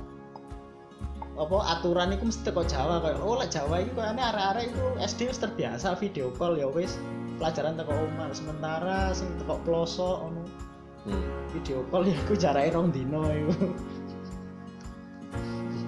apa 1.39 1.59
aturan 1.79 2.15
itu 2.15 2.23
mesti 2.31 2.55
kok 2.55 2.71
Jawa 2.71 3.03
kayak 3.03 3.19
oh 3.19 3.35
lah 3.35 3.51
Jawa 3.51 3.83
itu 3.83 3.99
aneh 3.99 4.23
arek-arek 4.23 4.71
itu 4.71 4.85
SD 5.03 5.21
wis 5.31 5.43
terbiasa 5.43 5.99
video 5.99 6.31
call 6.39 6.55
ya 6.55 6.71
wis. 6.71 6.95
Pelajaran 7.43 7.79
teko 7.79 7.95
omah. 7.95 8.31
Sementara 8.31 9.11
sing 9.11 9.27
teko 9.43 9.59
pelosok 9.67 10.31
ono 10.31 10.43
hmm. 11.09 11.25
video 11.57 11.81
call 11.89 12.05
ya 12.05 12.17
aku 12.21 12.35
jarake 12.37 12.71
rong 12.71 12.93
dino 12.93 13.25
iku 13.25 13.57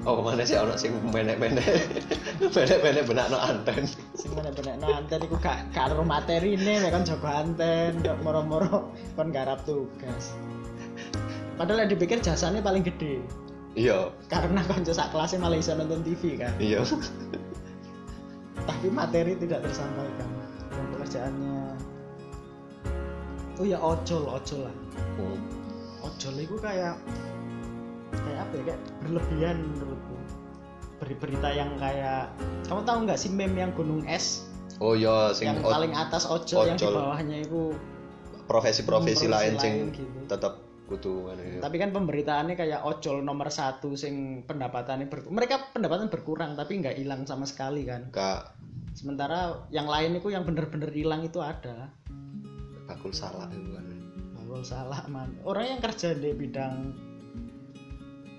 oh 0.08 0.12
ke 0.16 0.22
mana 0.24 0.42
sih 0.48 0.56
ono 0.56 0.74
sing 0.80 0.96
menek-menek? 1.12 1.64
Menek-menek 2.56 3.04
benakno 3.04 3.36
anten. 3.36 3.84
Sing 4.16 4.32
bener-bener 4.32 4.80
anten 4.80 5.20
iku 5.20 5.36
gak 5.36 5.68
gak 5.76 5.92
ero 5.92 6.04
materine 6.04 6.80
nek 6.80 6.90
kon 6.92 7.04
jaga 7.04 7.44
anten 7.44 8.00
kok 8.00 8.16
moro-moro 8.24 8.96
kon 9.16 9.28
garap 9.28 9.60
tugas. 9.68 10.32
Padahal 11.60 11.84
yang 11.84 11.90
dipikir 11.92 12.24
jasanya 12.24 12.64
paling 12.64 12.80
gede. 12.80 13.20
Iya. 13.76 14.10
Karena 14.32 14.64
konco 14.64 14.90
sak 14.90 15.12
kelasnya 15.12 15.44
malah 15.44 15.60
bisa 15.60 15.76
nonton 15.76 16.00
TV 16.00 16.40
kan? 16.40 16.56
Iya. 16.56 16.80
Tapi 18.64 18.88
materi 18.88 19.36
tidak 19.36 19.68
tersampaikan 19.68 20.30
dan 20.72 20.84
pekerjaannya. 20.96 21.60
Oh 23.60 23.66
ya 23.68 23.76
ojol 23.76 24.24
ojol 24.24 24.64
lah 24.64 24.76
Hmm. 25.20 26.06
ojol 26.08 26.34
itu 26.40 26.56
kayak 26.58 26.94
kayak 28.10 28.40
apa 28.42 28.52
ya 28.56 28.62
kayak 28.72 28.80
berlebihan 29.04 29.56
menurutku 29.60 30.16
beri 31.00 31.16
berita 31.16 31.48
yang 31.52 31.70
kayak 31.80 32.28
kamu 32.68 32.80
tahu 32.84 32.98
nggak 33.08 33.18
sih 33.20 33.30
meme 33.32 33.56
yang 33.56 33.72
gunung 33.72 34.04
es 34.04 34.44
oh 34.80 34.92
iya 34.92 35.32
sing 35.32 35.48
yang 35.48 35.60
paling 35.64 35.92
atas 35.96 36.28
ojol, 36.28 36.68
yang 36.68 36.76
di 36.76 36.84
ojol. 36.84 36.94
bawahnya 36.96 37.36
itu 37.44 37.62
profesi-profesi 38.44 39.24
profesi 39.24 39.26
lain 39.28 39.54
sing 39.56 39.74
gitu. 39.94 40.20
tetap 40.28 40.70
kan 40.90 41.38
ya. 41.38 41.62
tapi 41.62 41.76
kan 41.78 41.94
pemberitaannya 41.94 42.58
kayak 42.58 42.82
ojol 42.82 43.22
nomor 43.22 43.46
satu 43.46 43.94
sing 43.94 44.42
pendapatannya 44.42 45.06
ber- 45.06 45.30
mereka 45.30 45.70
pendapatan 45.70 46.10
berkurang 46.10 46.58
tapi 46.58 46.82
nggak 46.82 46.98
hilang 46.98 47.22
sama 47.30 47.46
sekali 47.46 47.86
kan 47.86 48.10
Kak 48.10 48.58
sementara 48.98 49.70
yang 49.70 49.86
lain 49.86 50.18
itu 50.18 50.34
yang 50.34 50.42
bener-bener 50.42 50.90
hilang 50.90 51.22
itu 51.22 51.38
ada 51.38 51.94
bakul 52.90 53.14
salah 53.14 53.46
itu 53.54 53.70
kan. 53.70 53.99
Bakul 54.50 54.66
salah 54.66 55.06
man. 55.06 55.30
Orang 55.46 55.62
yang 55.62 55.78
kerja 55.78 56.10
di 56.10 56.34
bidang 56.34 56.90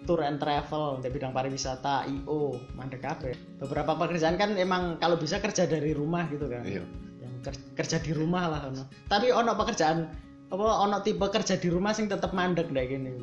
tour 0.04 0.20
and 0.28 0.44
travel 0.44 1.00
di 1.00 1.08
bidang 1.08 1.32
pariwisata 1.32 2.04
io 2.04 2.60
mandek 2.76 3.00
kabeh. 3.00 3.32
Beberapa 3.64 3.96
pekerjaan 3.96 4.36
kan 4.36 4.60
emang 4.60 5.00
kalau 5.00 5.16
bisa 5.16 5.40
kerja 5.40 5.64
dari 5.64 5.96
rumah 5.96 6.28
gitu 6.28 6.52
kan. 6.52 6.68
Iya. 6.68 6.84
yang 7.24 7.32
ker- 7.40 7.64
kerja 7.80 8.04
di 8.04 8.12
rumah 8.12 8.52
lah 8.52 8.68
ono. 8.68 8.92
Tapi 9.08 9.32
ono 9.32 9.56
pekerjaan 9.56 10.12
apa 10.52 10.66
ono 10.84 11.00
tipe 11.00 11.24
kerja 11.32 11.56
di 11.56 11.72
rumah 11.72 11.96
sing 11.96 12.12
tetep 12.12 12.36
mandek 12.36 12.68
kayak 12.76 12.92
gini. 12.92 13.16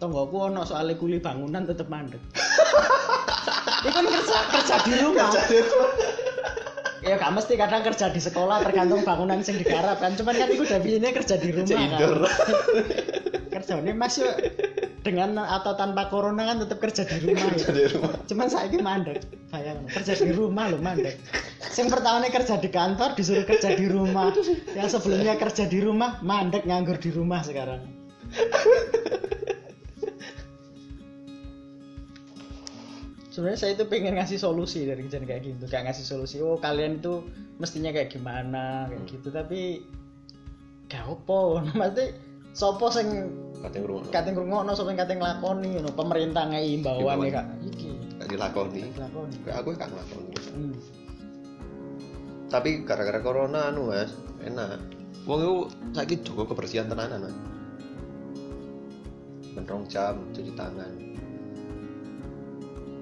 Tonggoku 0.00 0.56
ono 0.56 0.64
soalnya 0.64 0.96
kuli 0.96 1.20
bangunan 1.20 1.68
tetep 1.68 1.84
mandek. 1.92 2.24
Itu 3.84 3.92
kan 3.92 4.08
kerja 4.08 4.36
kerja 4.56 4.76
di 4.88 4.92
rumah 5.04 5.28
ya 7.04 7.14
gak 7.20 7.32
mesti 7.36 7.54
kadang 7.60 7.84
kerja 7.84 8.08
di 8.08 8.20
sekolah 8.20 8.64
tergantung 8.64 9.04
bangunan 9.04 9.44
sing 9.44 9.60
digarap 9.60 10.00
kan. 10.00 10.16
Cuman 10.16 10.34
kan 10.34 10.48
itu 10.48 10.64
ini 10.64 11.08
kerja 11.12 11.36
di 11.36 11.50
rumah 11.52 11.86
kan. 11.94 12.00
kerja 13.54 13.78
ini 13.78 13.92
mas 13.94 14.18
yuk 14.18 14.34
dengan 15.06 15.38
atau 15.38 15.78
tanpa 15.78 16.10
corona 16.10 16.42
kan 16.48 16.64
tetap 16.64 16.82
kerja 16.82 17.06
di 17.06 17.22
rumah 17.22 17.54
Kerja 17.54 17.70
ya. 17.70 17.76
di 17.76 17.84
rumah. 17.92 18.14
cuman 18.26 18.46
saya 18.50 18.66
ini 18.66 18.82
mandek 18.82 19.18
bayang 19.52 19.86
kerja 19.86 20.14
di 20.18 20.30
rumah 20.34 20.64
loh 20.72 20.80
mandek. 20.82 21.20
Yang 21.74 21.88
pertama 21.92 22.26
kerja 22.26 22.54
di 22.58 22.70
kantor 22.72 23.10
disuruh 23.14 23.46
kerja 23.46 23.78
di 23.78 23.86
rumah. 23.86 24.34
Yang 24.74 24.88
sebelumnya 24.98 25.38
kerja 25.38 25.70
di 25.70 25.78
rumah 25.78 26.18
mandek 26.24 26.66
nganggur 26.66 26.98
di 26.98 27.14
rumah 27.14 27.46
sekarang 27.46 27.84
sebenarnya 33.34 33.58
saya 33.58 33.72
itu 33.74 33.84
pengen 33.90 34.14
ngasih 34.14 34.38
solusi 34.38 34.86
dari 34.86 35.02
kejadian 35.02 35.26
kayak 35.26 35.42
gitu 35.42 35.64
kayak 35.66 35.90
ngasih 35.90 36.06
solusi 36.06 36.38
oh 36.38 36.54
kalian 36.54 37.02
itu 37.02 37.26
mestinya 37.58 37.90
kayak 37.90 38.14
gimana 38.14 38.86
kayak 38.86 39.02
gitu 39.10 39.28
tapi 39.34 39.82
gak 40.86 41.02
opo 41.10 41.58
maksudnya 41.78 42.14
sopo 42.54 42.86
sing 42.94 43.34
Katanya 43.58 43.88
rumah. 43.90 44.06
kating 44.12 44.34
ngrungokno 44.38 44.72
sapa 44.76 44.88
sing 44.92 44.98
kating 45.00 45.18
nglakoni 45.18 45.68
ngono 45.74 45.90
pemerintah 45.96 46.46
ngei 46.46 46.78
imbauan 46.78 47.26
ya 47.26 47.42
kak 47.42 47.46
iki 47.66 47.90
Gak 48.14 48.28
dilakoni. 48.30 48.82
nglakoni 48.94 49.34
aku 49.50 49.68
kan 49.74 49.88
ngelakoni. 49.90 50.36
hmm. 50.54 50.74
Tapi 52.46 52.86
gara-gara 52.86 53.18
corona 53.18 53.74
anu 53.74 53.90
mas, 53.90 54.14
enak. 54.46 54.78
Wong 55.26 55.40
itu 55.42 55.54
sakit 55.90 56.18
juga 56.22 56.46
kebersihan 56.46 56.86
tenanan 56.86 57.26
mas. 57.26 57.36
Menrong 59.58 59.82
jam 59.90 60.22
cuci 60.30 60.54
tangan. 60.54 61.13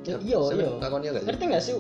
Ya, 0.03 0.17
iya 0.19 0.39
iya 0.53 0.71
Lakonnya 0.79 1.11
gak 1.15 1.23
sih? 1.23 1.27
ngerti 1.31 1.45
nggak 1.47 1.63
sih 1.63 1.75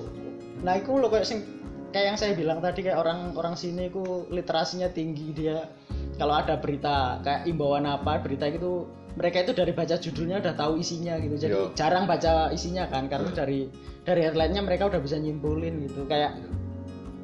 nah 0.62 0.78
itu 0.78 0.94
lo 0.94 1.10
kayak 1.10 1.26
sing 1.26 1.42
kayak 1.90 2.06
yang 2.14 2.18
saya 2.18 2.32
bilang 2.32 2.62
tadi 2.62 2.80
kayak 2.80 2.96
orang 2.96 3.34
orang 3.34 3.52
sini 3.52 3.90
ku 3.90 4.24
literasinya 4.28 4.86
tinggi 4.88 5.34
dia 5.34 5.66
kalau 6.16 6.38
ada 6.38 6.54
berita 6.56 7.18
kayak 7.20 7.44
imbauan 7.44 7.82
apa 7.82 8.22
berita 8.22 8.46
itu 8.46 8.86
mereka 9.12 9.42
itu 9.42 9.52
dari 9.52 9.74
baca 9.74 9.98
judulnya 9.98 10.40
udah 10.40 10.54
tahu 10.54 10.78
isinya 10.78 11.18
gitu 11.18 11.36
jadi 11.36 11.52
Iya. 11.52 11.66
jarang 11.74 12.06
baca 12.06 12.48
isinya 12.48 12.86
kan 12.86 13.10
karena 13.10 13.28
Hmm. 13.28 13.36
dari 13.36 13.58
dari 14.02 14.20
headline-nya 14.22 14.62
mereka 14.62 14.88
udah 14.88 15.00
bisa 15.00 15.18
nyimpulin 15.18 15.84
gitu 15.84 16.06
kayak 16.06 16.38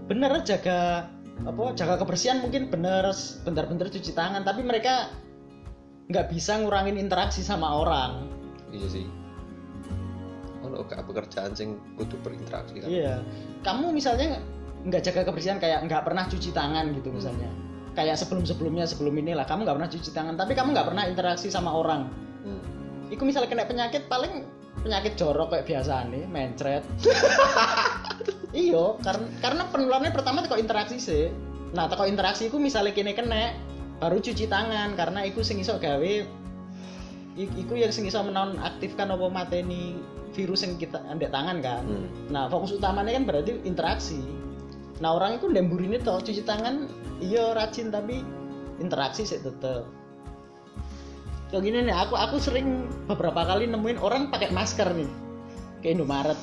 bener 0.04 0.34
jaga 0.42 1.08
apa 1.38 1.62
jaga 1.72 1.94
kebersihan 1.96 2.42
mungkin 2.42 2.68
bener 2.68 3.08
bentar-bentar 3.46 3.88
cuci 3.88 4.12
tangan 4.12 4.42
tapi 4.42 4.60
mereka 4.60 5.14
nggak 6.08 6.26
bisa 6.28 6.58
ngurangin 6.58 6.98
interaksi 6.98 7.40
sama 7.40 7.70
orang 7.78 8.26
Iya 8.68 8.88
sih. 8.90 9.04
Gak 10.86 11.04
pekerjaan 11.08 11.52
sing 11.56 11.80
kudu 11.98 12.14
berinteraksi 12.22 12.78
kan. 12.78 12.88
Iya. 12.88 13.14
Kamu 13.66 13.90
misalnya 13.90 14.38
nggak 14.86 15.02
jaga 15.10 15.20
kebersihan 15.26 15.58
kayak 15.58 15.82
nggak 15.90 16.06
pernah 16.06 16.24
cuci 16.30 16.50
tangan 16.54 16.94
gitu 16.94 17.10
misalnya. 17.10 17.50
Kayak 17.98 18.14
sebelum-sebelumnya 18.22 18.86
sebelum 18.86 19.18
inilah 19.18 19.42
kamu 19.42 19.66
nggak 19.66 19.76
pernah 19.82 19.90
cuci 19.90 20.10
tangan, 20.14 20.34
tapi 20.38 20.54
kamu 20.54 20.70
nggak 20.70 20.86
pernah 20.86 21.04
interaksi 21.10 21.50
sama 21.50 21.74
orang. 21.74 22.06
Hmm. 22.46 22.62
Iku 23.10 23.26
misalnya 23.26 23.50
kena 23.50 23.66
penyakit 23.66 24.06
paling 24.06 24.46
penyakit 24.86 25.18
jorok 25.18 25.50
kayak 25.50 25.66
biasa 25.66 26.06
nih, 26.06 26.22
mencret. 26.30 26.86
iyo, 28.54 29.02
karena 29.02 29.26
karena 29.42 29.62
penularannya 29.74 30.14
pertama 30.14 30.46
teko 30.46 30.54
interaksi 30.54 31.02
sih. 31.02 31.26
Nah, 31.74 31.90
teko 31.90 32.06
interaksi 32.06 32.46
iku 32.46 32.62
misalnya 32.62 32.94
kene 32.94 33.18
kena 33.18 33.52
baru 33.98 34.22
cuci 34.22 34.46
tangan 34.46 34.94
karena 34.94 35.26
iku 35.26 35.42
sing 35.42 35.58
iso 35.58 35.74
gawe 35.76 36.12
iku 37.36 37.76
yang 37.76 37.92
sing 37.92 38.08
iso 38.08 38.22
menaun 38.24 38.56
aktifkan 38.62 39.12
apa 39.12 39.26
mateni 39.28 39.98
virus 40.32 40.64
yang 40.64 40.78
kita 40.78 41.02
andek 41.10 41.34
tangan 41.34 41.58
kan. 41.60 41.84
Hmm. 41.84 42.08
Nah, 42.30 42.46
fokus 42.46 42.76
utamanya 42.76 43.16
kan 43.16 43.24
berarti 43.26 43.58
interaksi. 43.66 44.20
Nah, 44.98 45.14
orang 45.14 45.38
itu 45.38 45.46
ini 45.50 45.98
toh 46.02 46.18
cuci 46.18 46.42
tangan 46.42 46.90
iya 47.22 47.54
rajin 47.54 47.90
tapi 47.94 48.22
interaksi 48.82 49.26
sih 49.26 49.38
tetep. 49.38 49.86
Kayak 51.48 51.62
gini 51.64 51.78
nih, 51.88 51.96
aku 51.96 52.14
aku 52.14 52.36
sering 52.36 52.84
beberapa 53.08 53.40
kali 53.40 53.64
nemuin 53.70 53.98
orang 54.04 54.28
pakai 54.28 54.52
masker 54.52 54.92
nih 54.92 55.08
ke 55.80 55.96
Indomaret. 55.96 56.36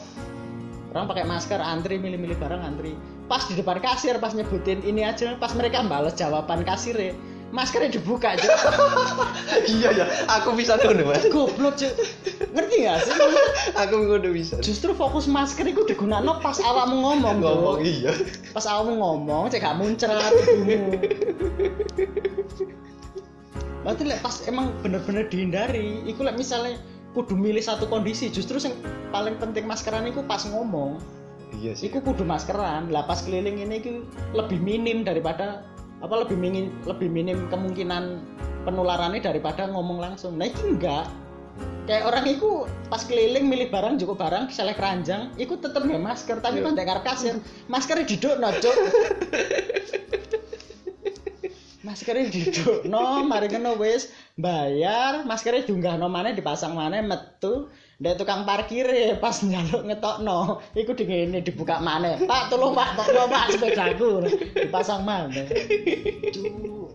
Orang 0.96 1.12
pakai 1.12 1.28
masker 1.28 1.60
antri 1.60 2.00
milih-milih 2.00 2.40
barang 2.40 2.64
antri. 2.64 2.96
Pas 3.28 3.44
di 3.46 3.54
depan 3.60 3.84
kasir 3.84 4.18
pas 4.18 4.32
nyebutin 4.34 4.82
ini 4.82 5.04
aja, 5.04 5.36
pas 5.38 5.52
mereka 5.54 5.84
balas 5.86 6.16
jawaban 6.16 6.64
kasir 6.64 6.96
maskernya 7.54 7.98
dibuka 7.98 8.34
aja. 8.34 8.50
iya 9.78 9.90
ya, 9.94 10.06
aku 10.30 10.58
bisa 10.58 10.78
ngono 10.82 11.14
mas. 11.14 11.26
Goblok 11.30 11.78
cuy. 11.78 11.92
Ngerti 12.56 12.76
gak 12.88 12.98
sih? 13.06 13.14
Aku 13.86 13.96
ngono 14.08 14.30
bisa. 14.34 14.58
Justru 14.64 14.96
fokus 14.98 15.30
masker 15.30 15.70
itu 15.70 15.86
digunakan 15.86 16.42
pas 16.42 16.58
awakmu 16.58 17.04
ngomong. 17.04 17.44
Ngomong 17.44 17.80
iya. 17.86 18.12
pas 18.56 18.66
awakmu 18.66 19.00
ngomong 19.00 19.52
cek 19.52 19.62
gak 19.62 19.78
muncrat 19.78 20.32
berarti 23.86 24.02
lek 24.02 24.18
pas 24.26 24.42
emang 24.50 24.74
bener-bener 24.82 25.30
dihindari 25.30 26.02
iku 26.10 26.26
lek 26.26 26.34
misalnya 26.42 26.82
kudu 27.14 27.38
milih 27.38 27.62
satu 27.62 27.86
kondisi 27.86 28.34
justru 28.34 28.58
yang 28.58 28.74
paling 29.14 29.38
penting 29.38 29.70
maskeran 29.70 30.10
iku 30.10 30.26
pas 30.26 30.42
ngomong 30.50 30.98
Iya 31.62 31.78
sih. 31.78 31.94
iku 31.94 32.02
kudu 32.02 32.26
maskeran 32.26 32.90
lah 32.90 33.06
pas 33.06 33.22
keliling 33.22 33.62
ini 33.62 34.02
lebih 34.34 34.58
minim 34.58 35.06
daripada 35.06 35.62
apa 36.06 36.22
lebih 36.22 36.38
minim 36.38 36.70
lebih 36.86 37.10
minim 37.10 37.50
kemungkinan 37.50 38.22
penularannya 38.62 39.26
daripada 39.26 39.66
ngomong 39.66 39.98
langsung. 39.98 40.38
Nah 40.38 40.46
itu 40.46 40.62
enggak. 40.62 41.10
Kayak 41.86 42.04
orang 42.10 42.26
itu 42.30 42.50
pas 42.90 43.02
keliling 43.06 43.46
milih 43.46 43.70
barang 43.70 44.02
cukup 44.02 44.18
barang 44.18 44.50
misalnya 44.50 44.76
keranjang 44.76 45.22
itu 45.38 45.54
tetep 45.56 45.86
nggak 45.86 46.02
masker 46.02 46.38
tapi 46.42 46.60
Iya. 46.60 46.66
pas 46.66 46.74
dengar 46.74 47.00
kasir 47.06 47.36
maskernya 47.70 48.06
diduk 48.10 48.36
no 48.42 48.50
cuk. 48.54 48.76
Maskernya 51.86 52.34
diduk 52.34 52.90
no 52.90 53.22
mari 53.30 53.46
kena 53.46 53.78
wis. 53.78 54.10
Bayar 54.34 55.22
maskernya 55.30 55.70
diunggah 55.70 56.02
no 56.02 56.10
mana 56.10 56.34
dipasang 56.34 56.74
mana 56.74 57.00
metu 57.06 57.70
Ndek 57.96 58.20
tukang 58.20 58.44
parkir 58.44 58.84
ya, 58.92 59.16
pas 59.16 59.40
njaluk 59.40 59.88
ngetok 59.88 60.20
no 60.20 60.60
iku 60.76 60.92
di 60.92 61.08
ngene 61.08 61.40
dibuka 61.40 61.80
mana 61.80 62.20
pak 62.28 62.52
tolong 62.52 62.76
pak 62.76 62.92
tolong 63.00 63.32
pak 63.32 63.56
sepedaku 63.56 64.28
dipasang 64.52 65.08
Cuk. 66.36 66.92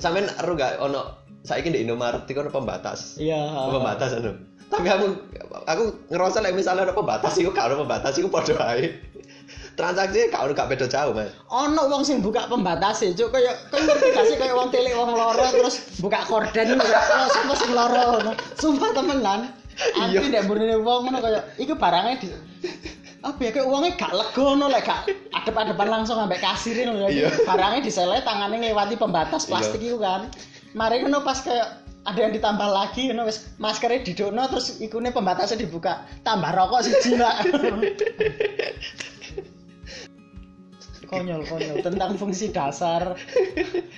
Sampeyan 0.00 0.32
ero 0.40 0.56
gak 0.56 0.80
ono 0.80 1.20
saiki 1.44 1.68
di 1.68 1.84
Indomaret 1.84 2.24
iku 2.24 2.40
ono 2.40 2.48
pembatas. 2.48 3.20
iya 3.20 3.44
Pembatas 3.68 4.16
anu. 4.16 4.32
Tapi 4.72 4.88
aku 4.88 5.06
aku 5.68 5.84
ngerasa 6.08 6.40
lek 6.40 6.56
misalnya 6.56 6.88
ada 6.88 6.96
pembatas 6.96 7.36
iku 7.36 7.52
gak 7.52 7.68
ono 7.68 7.84
pembatas 7.84 8.16
iku 8.16 8.32
padha 8.32 8.56
ae. 8.72 8.88
transaksi 9.76 10.32
ono 10.32 10.56
gak 10.56 10.68
beda 10.72 10.88
jauh 10.88 11.12
mas 11.12 11.28
ono 11.52 11.92
wong 11.92 12.04
sing 12.08 12.24
buka 12.24 12.48
pembatas 12.48 13.04
e 13.04 13.12
cuk 13.12 13.36
kaya 13.36 13.52
kaya 13.68 13.84
ngerti 13.84 14.08
gak 14.16 14.24
sih 14.32 14.36
kaya 14.40 14.52
wong 14.56 14.72
telik 14.72 14.96
wong 14.96 15.12
loro 15.12 15.44
terus 15.48 16.00
buka 16.00 16.24
korden 16.24 16.80
sapa 16.80 17.52
sing 17.52 17.76
loro 17.76 18.32
sumpah 18.56 18.96
temenan. 18.96 19.60
Anti 19.96 20.26
ndek 20.28 20.42
mburine 20.46 20.76
wong 20.80 21.08
ngono 21.08 21.18
kaya 21.20 21.40
iku 21.56 21.74
barangnya 21.74 22.16
di 22.20 22.28
apa 23.22 23.38
ya 23.38 23.50
kayak 23.54 23.66
uangnya 23.70 23.90
gak 23.94 24.12
lega 24.18 24.40
ngono 24.42 24.66
lek 24.66 24.82
gak 24.82 25.00
adep-adepan 25.30 25.88
langsung 25.88 26.18
ambek 26.18 26.42
kasir 26.42 26.74
ngono 26.86 27.06
Iya. 27.06 27.30
ya 27.30 27.46
barangnya 27.46 27.80
diseleh 27.86 28.20
tangannya 28.26 28.58
ngelewati 28.66 28.98
pembatas 28.98 29.46
plastik 29.46 29.78
Iya. 29.78 29.94
itu 29.94 29.98
kan. 30.02 30.26
Mari 30.74 31.06
ngono 31.06 31.22
pas 31.22 31.38
kayak 31.38 31.82
ada 32.02 32.18
yang 32.18 32.34
ditambah 32.34 32.66
lagi 32.66 33.14
ngono 33.14 33.30
wis 33.30 33.46
maskernya 33.62 34.02
didono 34.02 34.42
terus 34.50 34.82
ikune 34.82 35.14
pembatasnya 35.14 35.62
dibuka 35.62 36.02
tambah 36.26 36.50
rokok 36.50 36.82
siji 36.82 37.14
lah 37.14 37.38
konyol 41.12 41.44
konyol. 41.46 41.78
Tentang 41.84 42.16
fungsi 42.18 42.50
dasar 42.50 43.14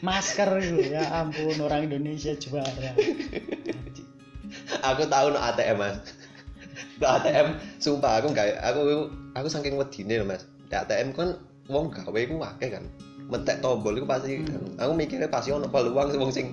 masker 0.02 0.50
itu 0.61 0.93
ya 0.93 1.25
ampun 1.25 1.57
orang 1.64 1.87
Indonesia 1.88 2.35
juara 2.37 2.93
aku 4.82 5.06
tahu 5.08 5.34
no 5.34 5.38
ATM 5.40 5.76
mas. 5.78 5.96
No 6.99 7.06
ATM 7.18 7.58
sumpah 7.78 8.23
aku 8.23 8.34
nggak 8.34 8.58
aku 8.62 8.80
aku 9.34 9.49
saking 9.50 9.78
wedine 9.78 10.23
lho, 10.23 10.26
mas. 10.26 10.46
Di 10.70 10.75
ATM 10.75 11.14
kan 11.14 11.38
wong 11.70 11.90
gawe 11.90 12.18
iku 12.18 12.40
akeh 12.42 12.68
kan. 12.75 12.84
Metek 13.30 13.64
tombol 13.64 13.96
iku 13.96 14.06
pasti 14.06 14.42
kan. 14.44 14.62
Aku 14.80 14.92
mikirnya 14.92 15.30
pasti 15.30 15.54
ono 15.54 15.70
peluang 15.70 16.12
wong 16.16 16.32
sing 16.34 16.52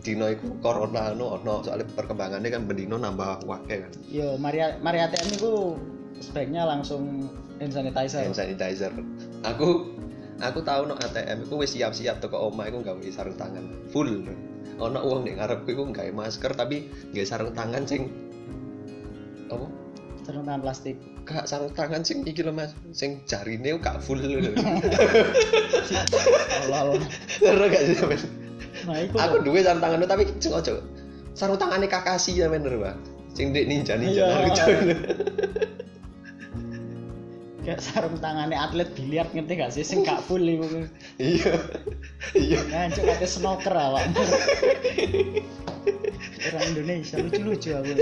dino 0.00 0.30
iku 0.30 0.56
corona 0.62 1.12
no 1.12 1.36
ono. 1.40 1.62
Soalnya 1.66 1.86
perkembangannya 1.92 2.48
kan 2.48 2.64
bendino 2.64 2.96
nambah 2.96 3.44
akeh 3.44 3.86
kan. 3.86 3.92
Yo 4.08 4.38
Maria 4.40 4.78
Maria 4.80 5.10
ATM 5.10 5.28
itu 5.36 5.52
sebaiknya 6.18 6.66
langsung 6.66 7.28
hand 7.58 7.72
sanitizer. 7.74 8.24
Hand 8.26 8.38
sanitizer. 8.38 8.92
Aku 9.46 9.94
aku 10.38 10.62
tahu 10.62 10.86
no 10.86 10.94
ATM 10.94 11.46
iku 11.46 11.58
wis 11.58 11.74
siap-siap 11.74 12.22
toko 12.22 12.50
omah 12.50 12.70
iku 12.70 12.82
gawe 12.82 13.02
sarung 13.10 13.34
tangan 13.34 13.74
full 13.90 14.22
ono 14.78 15.00
uang 15.02 15.26
ning 15.26 15.42
ngarepku 15.42 15.74
iku 15.74 15.82
gawe 15.90 16.10
masker 16.14 16.54
tapi 16.54 16.86
gawe 17.10 17.26
sarung 17.26 17.54
tangan 17.54 17.82
sing 17.84 18.06
apa 19.50 19.66
sarung 20.22 20.44
tangan 20.46 20.62
plastik 20.62 20.96
gak 21.28 21.44
sarung 21.44 21.68
tangan 21.76 22.00
sing 22.00 22.24
iki 22.24 22.40
lho 22.40 22.56
Mas, 22.56 22.72
sing 22.96 23.20
jarine 23.28 23.76
gak 23.76 24.00
full 24.00 24.16
lho. 24.24 24.40
Allah 27.44 27.66
gak 27.68 27.82
sih 27.84 28.00
men. 28.08 28.20
nah 28.88 28.96
Aku 29.28 29.44
duwe 29.44 29.60
sarung 29.60 29.84
tangan 29.84 30.08
tapi 30.08 30.24
sing 30.40 30.56
ojo. 30.56 30.80
Sarung 31.36 31.60
tangane 31.60 31.84
Kakashi 31.84 32.32
ya 32.32 32.48
men 32.48 32.64
Bang. 32.64 32.96
Sing 33.36 33.52
dek 33.52 33.68
ninja 33.68 33.94
ninja 34.00 34.24
Iya. 34.24 34.96
Kayak 37.68 37.84
sarung 37.84 38.16
tangannya 38.16 38.56
atlet 38.56 38.88
biliar 38.96 39.28
ngerti 39.28 39.52
gak 39.60 39.76
sih 39.76 39.84
sing 39.84 40.00
gak 40.00 40.24
full 40.24 40.40
Iya. 41.20 41.52
Iya. 42.32 42.58
Ngancuk 42.64 43.04
kate 43.04 43.28
snoker 43.28 43.76
awakmu. 43.76 44.24
Orang 46.48 46.64
Indonesia 46.72 47.20
lucu-lucu 47.20 47.76
aku. 47.76 47.92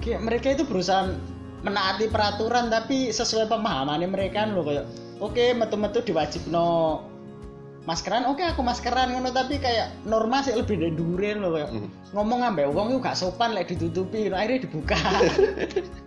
Kayak 0.00 0.20
mereka 0.24 0.56
itu 0.56 0.64
berusaha 0.64 1.12
menaati 1.60 2.08
peraturan 2.08 2.72
tapi 2.72 3.12
sesuai 3.12 3.44
pemahamannya 3.52 4.08
mereka 4.08 4.48
loh 4.48 4.64
kayak 4.64 4.88
oke 5.20 5.44
metu-metu 5.56 6.00
diwajibno 6.04 7.00
maskeran 7.84 8.28
oke 8.28 8.40
aku 8.40 8.60
maskeran 8.64 9.12
ngono 9.12 9.32
tapi 9.32 9.60
kayak 9.60 9.92
norma 10.08 10.40
sih 10.44 10.56
lebih 10.56 10.76
dari 10.80 10.92
duren 10.92 11.40
loh 11.40 11.56
kayak 11.56 11.68
Hmm. 11.72 11.88
ngomong 12.12 12.40
ambek 12.52 12.68
wong 12.72 12.92
itu 12.92 13.00
gak 13.00 13.16
sopan 13.16 13.56
lek 13.56 13.72
ditutupi 13.72 14.28
akhirnya 14.28 14.64
dibuka 14.68 14.96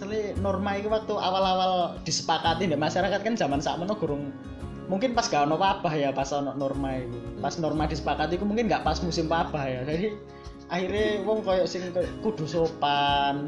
masalahnya 0.00 0.32
norma 0.40 0.80
itu 0.80 0.88
waktu 0.88 1.12
awal-awal 1.12 1.92
disepakati 2.08 2.64
di 2.64 2.72
masyarakat 2.72 3.20
kan 3.20 3.36
zaman 3.36 3.60
saat 3.60 3.84
gurung 4.00 4.32
mungkin 4.88 5.12
pas 5.12 5.28
gak 5.28 5.44
ono 5.44 5.60
wabah 5.60 5.92
ya 5.92 6.08
pas 6.08 6.32
ono 6.32 6.56
norma 6.56 7.04
itu 7.04 7.20
pas 7.44 7.52
norma 7.60 7.84
disepakati 7.84 8.40
itu 8.40 8.48
mungkin 8.48 8.64
gak 8.64 8.80
pas 8.80 8.96
musim 9.04 9.28
wabah 9.28 9.60
ya. 9.60 9.80
Jadi 9.84 10.16
akhirnya 10.72 11.20
wong 11.28 11.44
koyo 11.44 11.68
sing 11.68 11.92
kudu 12.24 12.48
sopan 12.48 13.44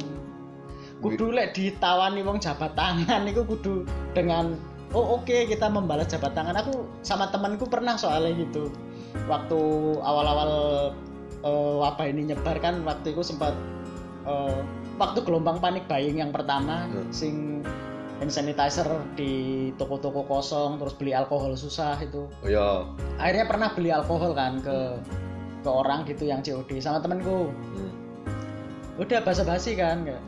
kudu 1.01 1.33
lek 1.33 1.57
ditawani 1.57 2.21
wong 2.21 2.37
jabat 2.37 2.77
tangan 2.77 3.25
itu 3.25 3.43
kudu 3.49 3.89
dengan 4.13 4.53
oh 4.93 5.17
oke 5.17 5.49
kita 5.49 5.73
membalas 5.73 6.13
jabat 6.13 6.37
tangan. 6.37 6.53
Aku 6.61 6.85
sama 7.01 7.33
temanku 7.33 7.65
pernah 7.65 7.97
soalnya 7.97 8.37
gitu. 8.37 8.69
Waktu 9.25 9.61
awal-awal 10.05 10.53
eh, 11.41 11.75
wabah 11.81 12.07
ini 12.13 12.37
nyebar 12.37 12.61
kan 12.61 12.85
waktu 12.85 13.17
itu 13.17 13.25
sempat 13.25 13.57
eh, 14.29 14.82
waktu 14.97 15.21
gelombang 15.23 15.59
panik 15.59 15.85
buying 15.87 16.19
yang 16.19 16.31
pertama 16.31 16.87
Hmm. 16.87 17.09
sing 17.11 17.35
hand 18.19 18.31
sanitizer 18.31 18.87
di 19.13 19.33
toko-toko 19.75 20.23
kosong 20.23 20.79
terus 20.79 20.95
beli 20.95 21.11
alkohol 21.11 21.55
susah 21.55 21.99
itu 21.99 22.29
Oh 22.41 22.49
ya. 22.49 22.87
akhirnya 23.19 23.47
pernah 23.47 23.69
beli 23.73 23.91
alkohol 23.91 24.33
kan 24.33 24.61
ke 24.61 24.77
ke 25.63 25.71
orang 25.71 26.03
gitu 26.05 26.27
yang 26.27 26.41
COD 26.41 26.79
sama 26.79 26.99
temenku 26.99 27.51
Hmm. 27.51 27.93
udah 28.99 29.21
basa-basi 29.21 29.75
kan 29.75 30.05
kayak 30.05 30.23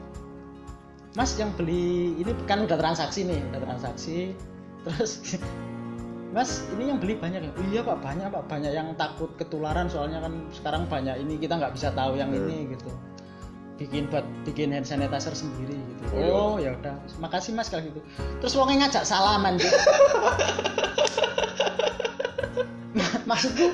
mas 1.15 1.39
yang 1.39 1.55
beli 1.55 2.19
ini 2.19 2.35
kan 2.45 2.67
udah 2.67 2.75
transaksi 2.75 3.23
nih 3.23 3.39
udah 3.53 3.61
transaksi 3.63 4.35
terus 4.83 5.39
mas 6.35 6.67
ini 6.75 6.91
yang 6.91 6.99
beli 6.99 7.15
banyak 7.15 7.47
ya 7.47 7.53
"Oh 7.55 7.67
iya 7.71 7.81
pak 7.81 8.03
banyak 8.03 8.27
pak 8.27 8.45
banyak 8.51 8.73
yang 8.75 8.91
takut 8.99 9.31
ketularan 9.39 9.87
soalnya 9.87 10.19
kan 10.19 10.35
sekarang 10.51 10.83
banyak 10.91 11.15
ini 11.23 11.39
kita 11.39 11.55
nggak 11.55 11.79
bisa 11.79 11.95
tahu 11.95 12.19
yang 12.19 12.35
Hmm. 12.35 12.43
ini 12.51 12.75
gitu 12.75 12.91
bikin 13.75 14.07
buat 14.07 14.23
bikin 14.47 14.71
hand 14.71 14.87
sanitizer 14.87 15.35
sendiri 15.35 15.75
gitu. 15.75 16.03
Oh, 16.15 16.19
iya. 16.19 16.31
oh 16.31 16.55
ya 16.63 16.71
udah. 16.79 16.95
Makasih 17.19 17.53
mas 17.59 17.71
kalau 17.71 17.83
gitu. 17.87 18.01
Terus 18.43 18.55
wongnya 18.55 18.87
ngajak 18.87 19.05
salaman 19.07 19.59
gitu 19.59 19.75
maksudku 23.25 23.67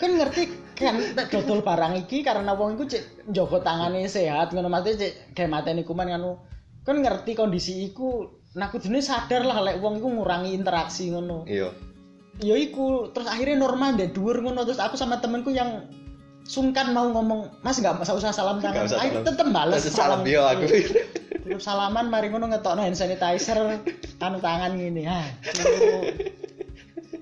kan 0.00 0.10
ngerti 0.16 0.42
kan 0.74 0.96
dodol 1.30 1.60
barang 1.60 1.94
iki 2.06 2.24
karena 2.24 2.54
wong 2.56 2.78
iku 2.78 2.84
cek 2.88 3.28
njogo 3.30 3.60
tangane 3.60 4.06
sehat 4.08 4.54
ngono 4.54 4.70
maksudnya 4.72 5.06
cek 5.06 5.12
kayak 5.36 5.50
mateni 5.50 5.82
kuman 5.84 6.08
kan 6.10 6.22
kan 6.84 6.96
ngerti 7.02 7.36
kondisi 7.36 7.84
iku 7.90 8.28
nah 8.54 8.70
kudune 8.70 9.02
sadar 9.02 9.42
lah 9.42 9.60
lek 9.60 9.82
wong 9.82 9.98
iku 9.98 10.08
ngurangi 10.08 10.54
interaksi 10.54 11.10
ngono. 11.10 11.42
Iya. 11.44 11.74
ya 12.42 12.54
iku 12.58 13.14
terus 13.14 13.30
akhirnya 13.30 13.58
normal 13.58 13.98
deh 13.98 14.10
dhuwur 14.14 14.42
ngono. 14.42 14.62
Terus 14.62 14.78
aku 14.78 14.94
sama 14.94 15.18
temenku 15.18 15.50
yang 15.50 15.90
sungkan 16.44 16.92
mau 16.92 17.08
ngomong 17.08 17.48
mas 17.64 17.80
nggak 17.80 17.98
usah 17.98 18.14
usah 18.14 18.30
salam 18.30 18.60
tangan 18.60 18.84
usah 18.84 19.00
salam. 19.00 19.24
tetep 19.24 19.46
bales 19.48 19.80
Terus 19.80 19.96
salam 19.96 20.20
yo 20.28 20.44
aku. 20.44 20.64
Terus 21.44 21.60
salaman 21.60 22.08
mari 22.08 22.28
ngono 22.28 22.48
ngetokno 22.48 22.80
hand 22.80 22.96
sanitizer 22.96 23.80
anu 24.20 24.38
tangan 24.40 24.76
gini 24.76 25.04
ha 25.04 25.24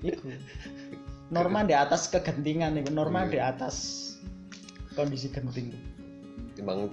iku 0.03 0.27
norma 1.31 1.63
di 1.63 1.73
atas 1.73 2.07
kegentingan 2.07 2.75
iku 2.77 2.91
norma 2.91 3.25
Iya. 3.25 3.31
di 3.31 3.39
atas 3.39 3.75
kondisi 4.93 5.27
genting 5.27 5.71
Timbang 6.53 6.91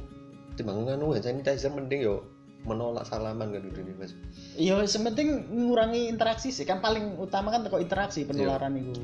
timbang 0.55 0.87
anu 0.87 1.13
hand 1.13 1.27
sanitizer 1.27 1.71
mending 1.71 2.03
yo 2.03 2.23
menolak 2.61 3.09
salaman 3.09 3.51
kan 3.51 3.65
dunia 3.65 3.95
Mas. 3.97 4.13
iya 4.55 4.77
sementing 4.85 5.49
ngurangi 5.49 6.13
interaksi 6.13 6.53
sih 6.53 6.69
kan 6.69 6.79
paling 6.79 7.17
utama 7.17 7.49
kan 7.49 7.65
teko 7.65 7.81
interaksi 7.81 8.23
penularan 8.23 8.77
Iya. 8.77 8.91
itu 8.91 9.03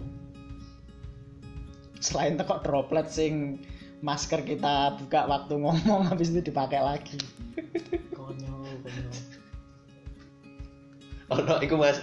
selain 1.98 2.36
teko 2.36 2.60
droplet 2.60 3.08
sing 3.08 3.60
masker 4.00 4.44
kita 4.44 4.96
buka 4.96 5.24
waktu 5.24 5.56
ngomong 5.56 6.02
habis 6.10 6.30
itu 6.30 6.44
dipakai 6.44 6.80
lagi 6.80 7.18
konyol 8.12 8.62
konyol 8.82 9.14
Ono 11.26 11.58
iku 11.58 11.74
Mas. 11.74 11.98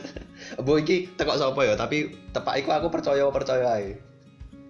Bu 0.59 0.75
iki 0.75 1.07
tekok 1.15 1.39
sapa 1.39 1.63
ya, 1.63 1.79
tapi 1.79 2.11
tepak 2.35 2.59
iku 2.59 2.75
aku 2.75 2.91
percaya 2.91 3.23
percaya 3.31 3.79
ae. 3.79 3.95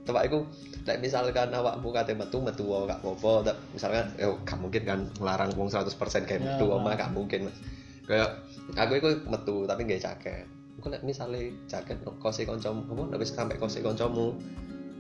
Tepak 0.06 0.30
iku 0.30 0.46
lek 0.86 1.02
misalkan 1.02 1.50
awakmu 1.50 1.90
kate 1.90 2.14
metu 2.14 2.38
metu 2.38 2.62
wae 2.70 2.86
gak 2.86 3.02
apa-apa, 3.02 3.50
tak- 3.50 3.62
misalkan 3.74 4.06
ya 4.14 4.30
gak 4.46 4.60
mungkin 4.62 4.84
kan 4.86 5.00
nglarang 5.18 5.50
wong 5.58 5.74
100% 5.74 5.98
kayak 6.30 6.38
Ya, 6.38 6.46
metu 6.54 6.70
omah 6.70 6.94
Pak. 6.94 7.00
gak 7.02 7.12
mungkin 7.18 7.40
Mas. 7.50 7.58
Kayak 8.06 8.30
aku 8.78 8.94
iku 9.02 9.10
metu 9.26 9.56
tapi 9.66 9.90
nggak 9.90 10.06
jaket. 10.06 10.46
Iku 10.78 10.86
lek 10.86 11.02
misale 11.02 11.50
jaket 11.66 11.98
no 12.06 12.14
kose 12.22 12.46
kancamu, 12.46 12.86
apa 12.86 13.02
nek 13.10 13.18
wis 13.18 13.34
sampe 13.34 13.58
kose 13.58 13.82
kancamu 13.82 14.38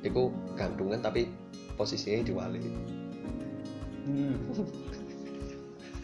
iku 0.03 0.29
gantungan 0.59 0.99
tapi 0.99 1.31
posisinya 1.79 2.21
diwali. 2.27 2.59
hmm. 4.07 4.35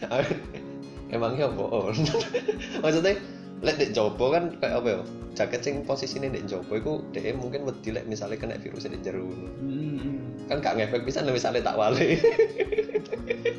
Emangnya 1.14 1.50
apa? 1.50 1.62
Oh. 1.66 1.90
Maksudnya 2.82 3.18
lek 3.60 3.76
dek 3.76 3.92
jopo 3.92 4.32
kan 4.32 4.56
kayak 4.62 4.80
apa 4.80 4.88
ya? 4.88 5.00
Jaket 5.30 5.60
sing 5.62 5.74
posisine 5.86 6.32
dek 6.32 6.48
jopo 6.48 6.78
iku 6.78 6.92
dhek 7.12 7.36
mungkin 7.36 7.66
wedi 7.68 7.92
lek 7.92 8.06
misale 8.08 8.38
kena 8.38 8.56
virus 8.58 8.86
dek 8.86 9.02
jero. 9.04 9.28
Hmm. 9.28 10.48
Kan 10.48 10.62
gak 10.64 10.78
ngefek 10.78 11.04
pisan 11.06 11.28
lek 11.28 11.36
misale 11.38 11.60
tak 11.60 11.76
wale. 11.76 12.16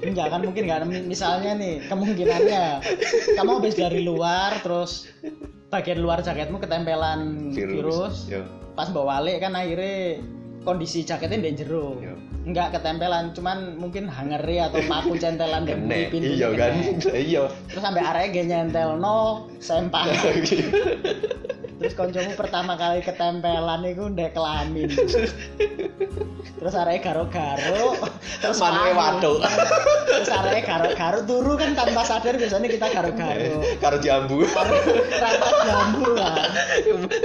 Enggak 0.02 0.28
kan 0.34 0.42
mungkin 0.44 0.66
nggak 0.68 1.08
misalnya 1.08 1.56
nih 1.56 1.86
kemungkinannya 1.88 2.64
kamu 3.38 3.52
habis 3.62 3.76
dari 3.78 4.02
luar 4.04 4.60
terus 4.60 5.08
bagian 5.72 6.04
luar 6.04 6.20
jaketmu 6.20 6.60
ketempelan 6.60 7.50
virus, 7.56 8.28
Yo. 8.28 8.44
pas 8.76 8.92
bawa 8.92 9.24
balik 9.24 9.40
kan 9.40 9.56
akhirnya 9.56 10.20
kondisi 10.68 11.08
jaketnya 11.08 11.40
di 11.48 11.64
jero 11.64 11.96
Iya. 11.98 12.14
nggak 12.42 12.68
ketempelan 12.76 13.32
cuman 13.32 13.80
mungkin 13.80 14.12
hangeri 14.12 14.60
atau 14.60 14.84
paku 14.92 15.16
centelan 15.16 15.64
di 15.64 15.72
Kene, 15.74 16.12
pintu 16.12 16.36
iya 16.36 16.52
kan? 16.52 16.74
Iya. 17.32 17.44
Terus 17.72 17.82
sampai 17.82 18.04
area 18.04 18.28
gak 18.36 18.46
nyentel 18.52 19.00
no 19.00 19.48
sempah 19.64 20.04
terus 21.82 21.98
koncomu 21.98 22.38
pertama 22.38 22.78
kali 22.78 23.02
ketempelan 23.02 23.82
itu 23.90 24.06
ndek 24.14 24.38
kelamin. 24.38 24.94
Terus 26.62 26.78
area 26.78 27.02
garo-garo 27.02 27.98
terus 28.38 28.62
panik. 28.62 28.94
waduk. 28.94 29.42
terus 30.06 30.30
area 30.30 30.62
garo-garo 30.62 31.26
turu 31.26 31.58
kan 31.58 31.74
tanpa 31.74 32.06
sadar 32.06 32.38
biasanya 32.38 32.70
kita 32.70 32.86
garo-garo 32.94 33.66
karo 33.82 33.98
jambu. 33.98 34.46
Rapat 34.46 35.56
jambu 35.66 36.02
kan 36.14 36.54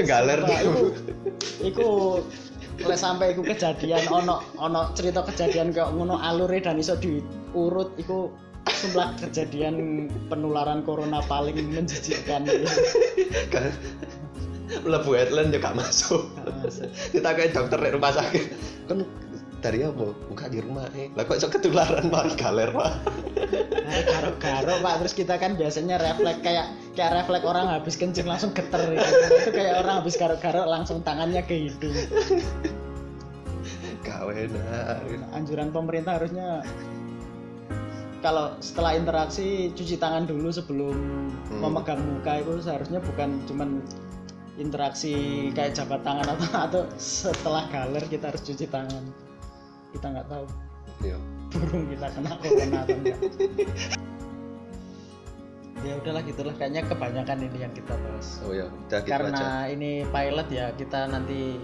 galer 0.08 0.40
iku 0.48 0.82
iku 1.60 1.88
lek 2.80 2.96
sampai 2.96 3.36
iku 3.36 3.44
kejadian 3.44 4.08
ono 4.08 4.40
ono 4.56 4.88
cerita 4.96 5.20
kejadian 5.20 5.76
kayak 5.76 5.92
ngono 5.92 6.16
alure 6.16 6.56
dan 6.64 6.80
iso 6.80 6.96
diurut 6.96 7.92
iku 8.00 8.32
sumpah 8.72 9.12
kejadian 9.20 10.08
penularan 10.32 10.80
corona 10.80 11.20
paling 11.28 11.60
menjijikkan. 11.76 12.48
Kan 13.52 13.68
mlebu 14.84 15.10
headline 15.14 15.50
juga 15.54 15.70
masuk. 15.74 16.22
Kita 17.14 17.34
kayak 17.34 17.54
dokter 17.54 17.78
di 17.78 17.90
rumah 17.94 18.12
sakit. 18.14 18.44
Kan 18.90 19.06
dari 19.62 19.82
apa? 19.82 20.12
Buka 20.30 20.46
di 20.46 20.60
rumah 20.62 20.86
eh. 20.94 21.10
Lah 21.16 21.24
kok 21.26 21.38
iso 21.38 21.48
ketularan 21.50 22.06
mari 22.12 22.34
galer 22.38 22.70
pak. 22.70 22.92
Nah, 23.86 24.00
garo-garo 24.04 24.74
pak. 24.82 24.94
Terus 25.02 25.14
kita 25.14 25.34
kan 25.38 25.54
biasanya 25.58 25.96
refleks 25.98 26.40
kayak 26.42 26.66
kayak 26.94 27.22
refleks 27.22 27.46
orang 27.46 27.66
habis 27.70 27.94
kencing 27.98 28.26
langsung 28.26 28.50
geter. 28.54 28.94
Gitu. 28.94 29.10
itu 29.46 29.50
kayak 29.54 29.74
orang 29.82 30.04
habis 30.04 30.14
garo-garo 30.18 30.62
langsung 30.66 31.02
tangannya 31.02 31.42
ke 31.42 31.70
hidung. 31.70 31.94
Gawe 34.06 34.38
nah 34.54 35.02
anjuran 35.34 35.74
pemerintah 35.74 36.22
harusnya 36.22 36.62
kalau 38.22 38.54
setelah 38.62 38.94
interaksi 38.94 39.70
cuci 39.74 39.98
tangan 39.98 40.26
dulu 40.26 40.50
sebelum 40.50 40.96
Hmm. 41.46 41.62
memegang 41.62 42.02
muka 42.02 42.42
itu 42.42 42.58
seharusnya 42.58 42.98
bukan 42.98 43.38
cuman 43.46 43.78
interaksi 44.56 45.14
kayak 45.52 45.76
jabat 45.76 46.00
tangan 46.00 46.26
atau 46.32 46.48
atau 46.68 46.82
setelah 46.96 47.68
galer 47.68 48.04
kita 48.08 48.32
harus 48.32 48.42
cuci 48.44 48.66
tangan. 48.68 49.04
Kita 49.92 50.06
nggak 50.12 50.28
tahu. 50.28 50.44
Iya. 51.04 51.18
Burung 51.52 51.84
kita 51.92 52.06
kena 52.12 52.32
corona 52.40 52.78
atau 52.84 52.96
enggak. 52.96 53.18
Ya 55.84 55.92
udahlah 56.00 56.22
gitulah. 56.24 56.54
Kayaknya 56.56 56.82
kebanyakan 56.88 57.38
ini 57.46 57.58
yang 57.60 57.72
kita 57.76 57.94
bahas. 57.94 58.40
Oh 58.42 58.52
ya 58.56 58.66
udah 58.72 59.00
gitu 59.04 59.12
karena 59.12 59.68
aja. 59.68 59.72
ini 59.72 60.02
pilot 60.08 60.48
ya 60.48 60.66
kita 60.74 61.06
nanti 61.12 61.60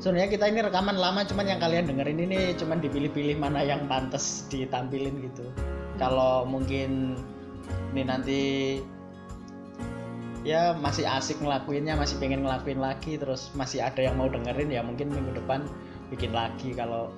sebenarnya 0.00 0.30
kita 0.32 0.44
ini 0.48 0.60
rekaman 0.64 0.96
lama 0.96 1.20
cuman 1.28 1.44
yang 1.44 1.60
kalian 1.60 1.84
dengerin 1.84 2.20
ini 2.24 2.40
cuman 2.56 2.80
dipilih-pilih 2.80 3.36
mana 3.36 3.60
yang 3.60 3.84
pantas 3.84 4.48
ditampilin 4.48 5.12
gitu. 5.28 5.44
Kalau 6.00 6.48
mungkin 6.48 7.20
ini 7.92 8.02
nanti 8.08 8.40
ya 10.40 10.72
masih 10.80 11.04
asik 11.04 11.36
ngelakuinnya 11.44 11.96
masih 12.00 12.16
pengen 12.16 12.40
ngelakuin 12.44 12.80
lagi 12.80 13.20
terus 13.20 13.52
masih 13.52 13.84
ada 13.84 14.00
yang 14.00 14.16
mau 14.16 14.28
dengerin 14.28 14.72
ya 14.72 14.80
mungkin 14.80 15.12
minggu 15.12 15.36
depan 15.36 15.64
bikin 16.08 16.32
lagi. 16.32 16.72
Kalau 16.72 17.12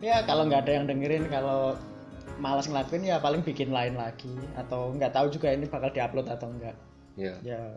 ya 0.00 0.24
kalau 0.24 0.48
nggak 0.48 0.64
ada 0.68 0.72
yang 0.80 0.86
dengerin 0.88 1.28
kalau 1.28 1.76
malas 2.40 2.66
ngelakuin 2.66 3.04
ya 3.04 3.20
paling 3.20 3.44
bikin 3.44 3.70
lain 3.70 3.94
lagi. 3.96 4.32
Atau 4.56 4.96
nggak 4.96 5.12
tahu 5.12 5.28
juga 5.28 5.52
ini 5.52 5.68
bakal 5.68 5.92
diupload 5.92 6.28
atau 6.32 6.48
enggak 6.48 6.76
ya. 7.14 7.36
Ya. 7.44 7.76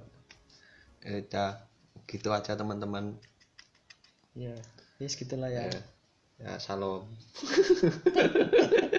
Eh, 1.03 1.23
udah 1.27 1.61
gitu 2.07 2.31
aja 2.31 2.55
teman-teman. 2.55 3.19
Ya. 4.33 4.55
Yes 4.97 5.19
gitulah 5.19 5.51
ya. 5.51 5.67
Ya. 5.67 5.81
Ya 6.37 6.61
salam 6.61 7.09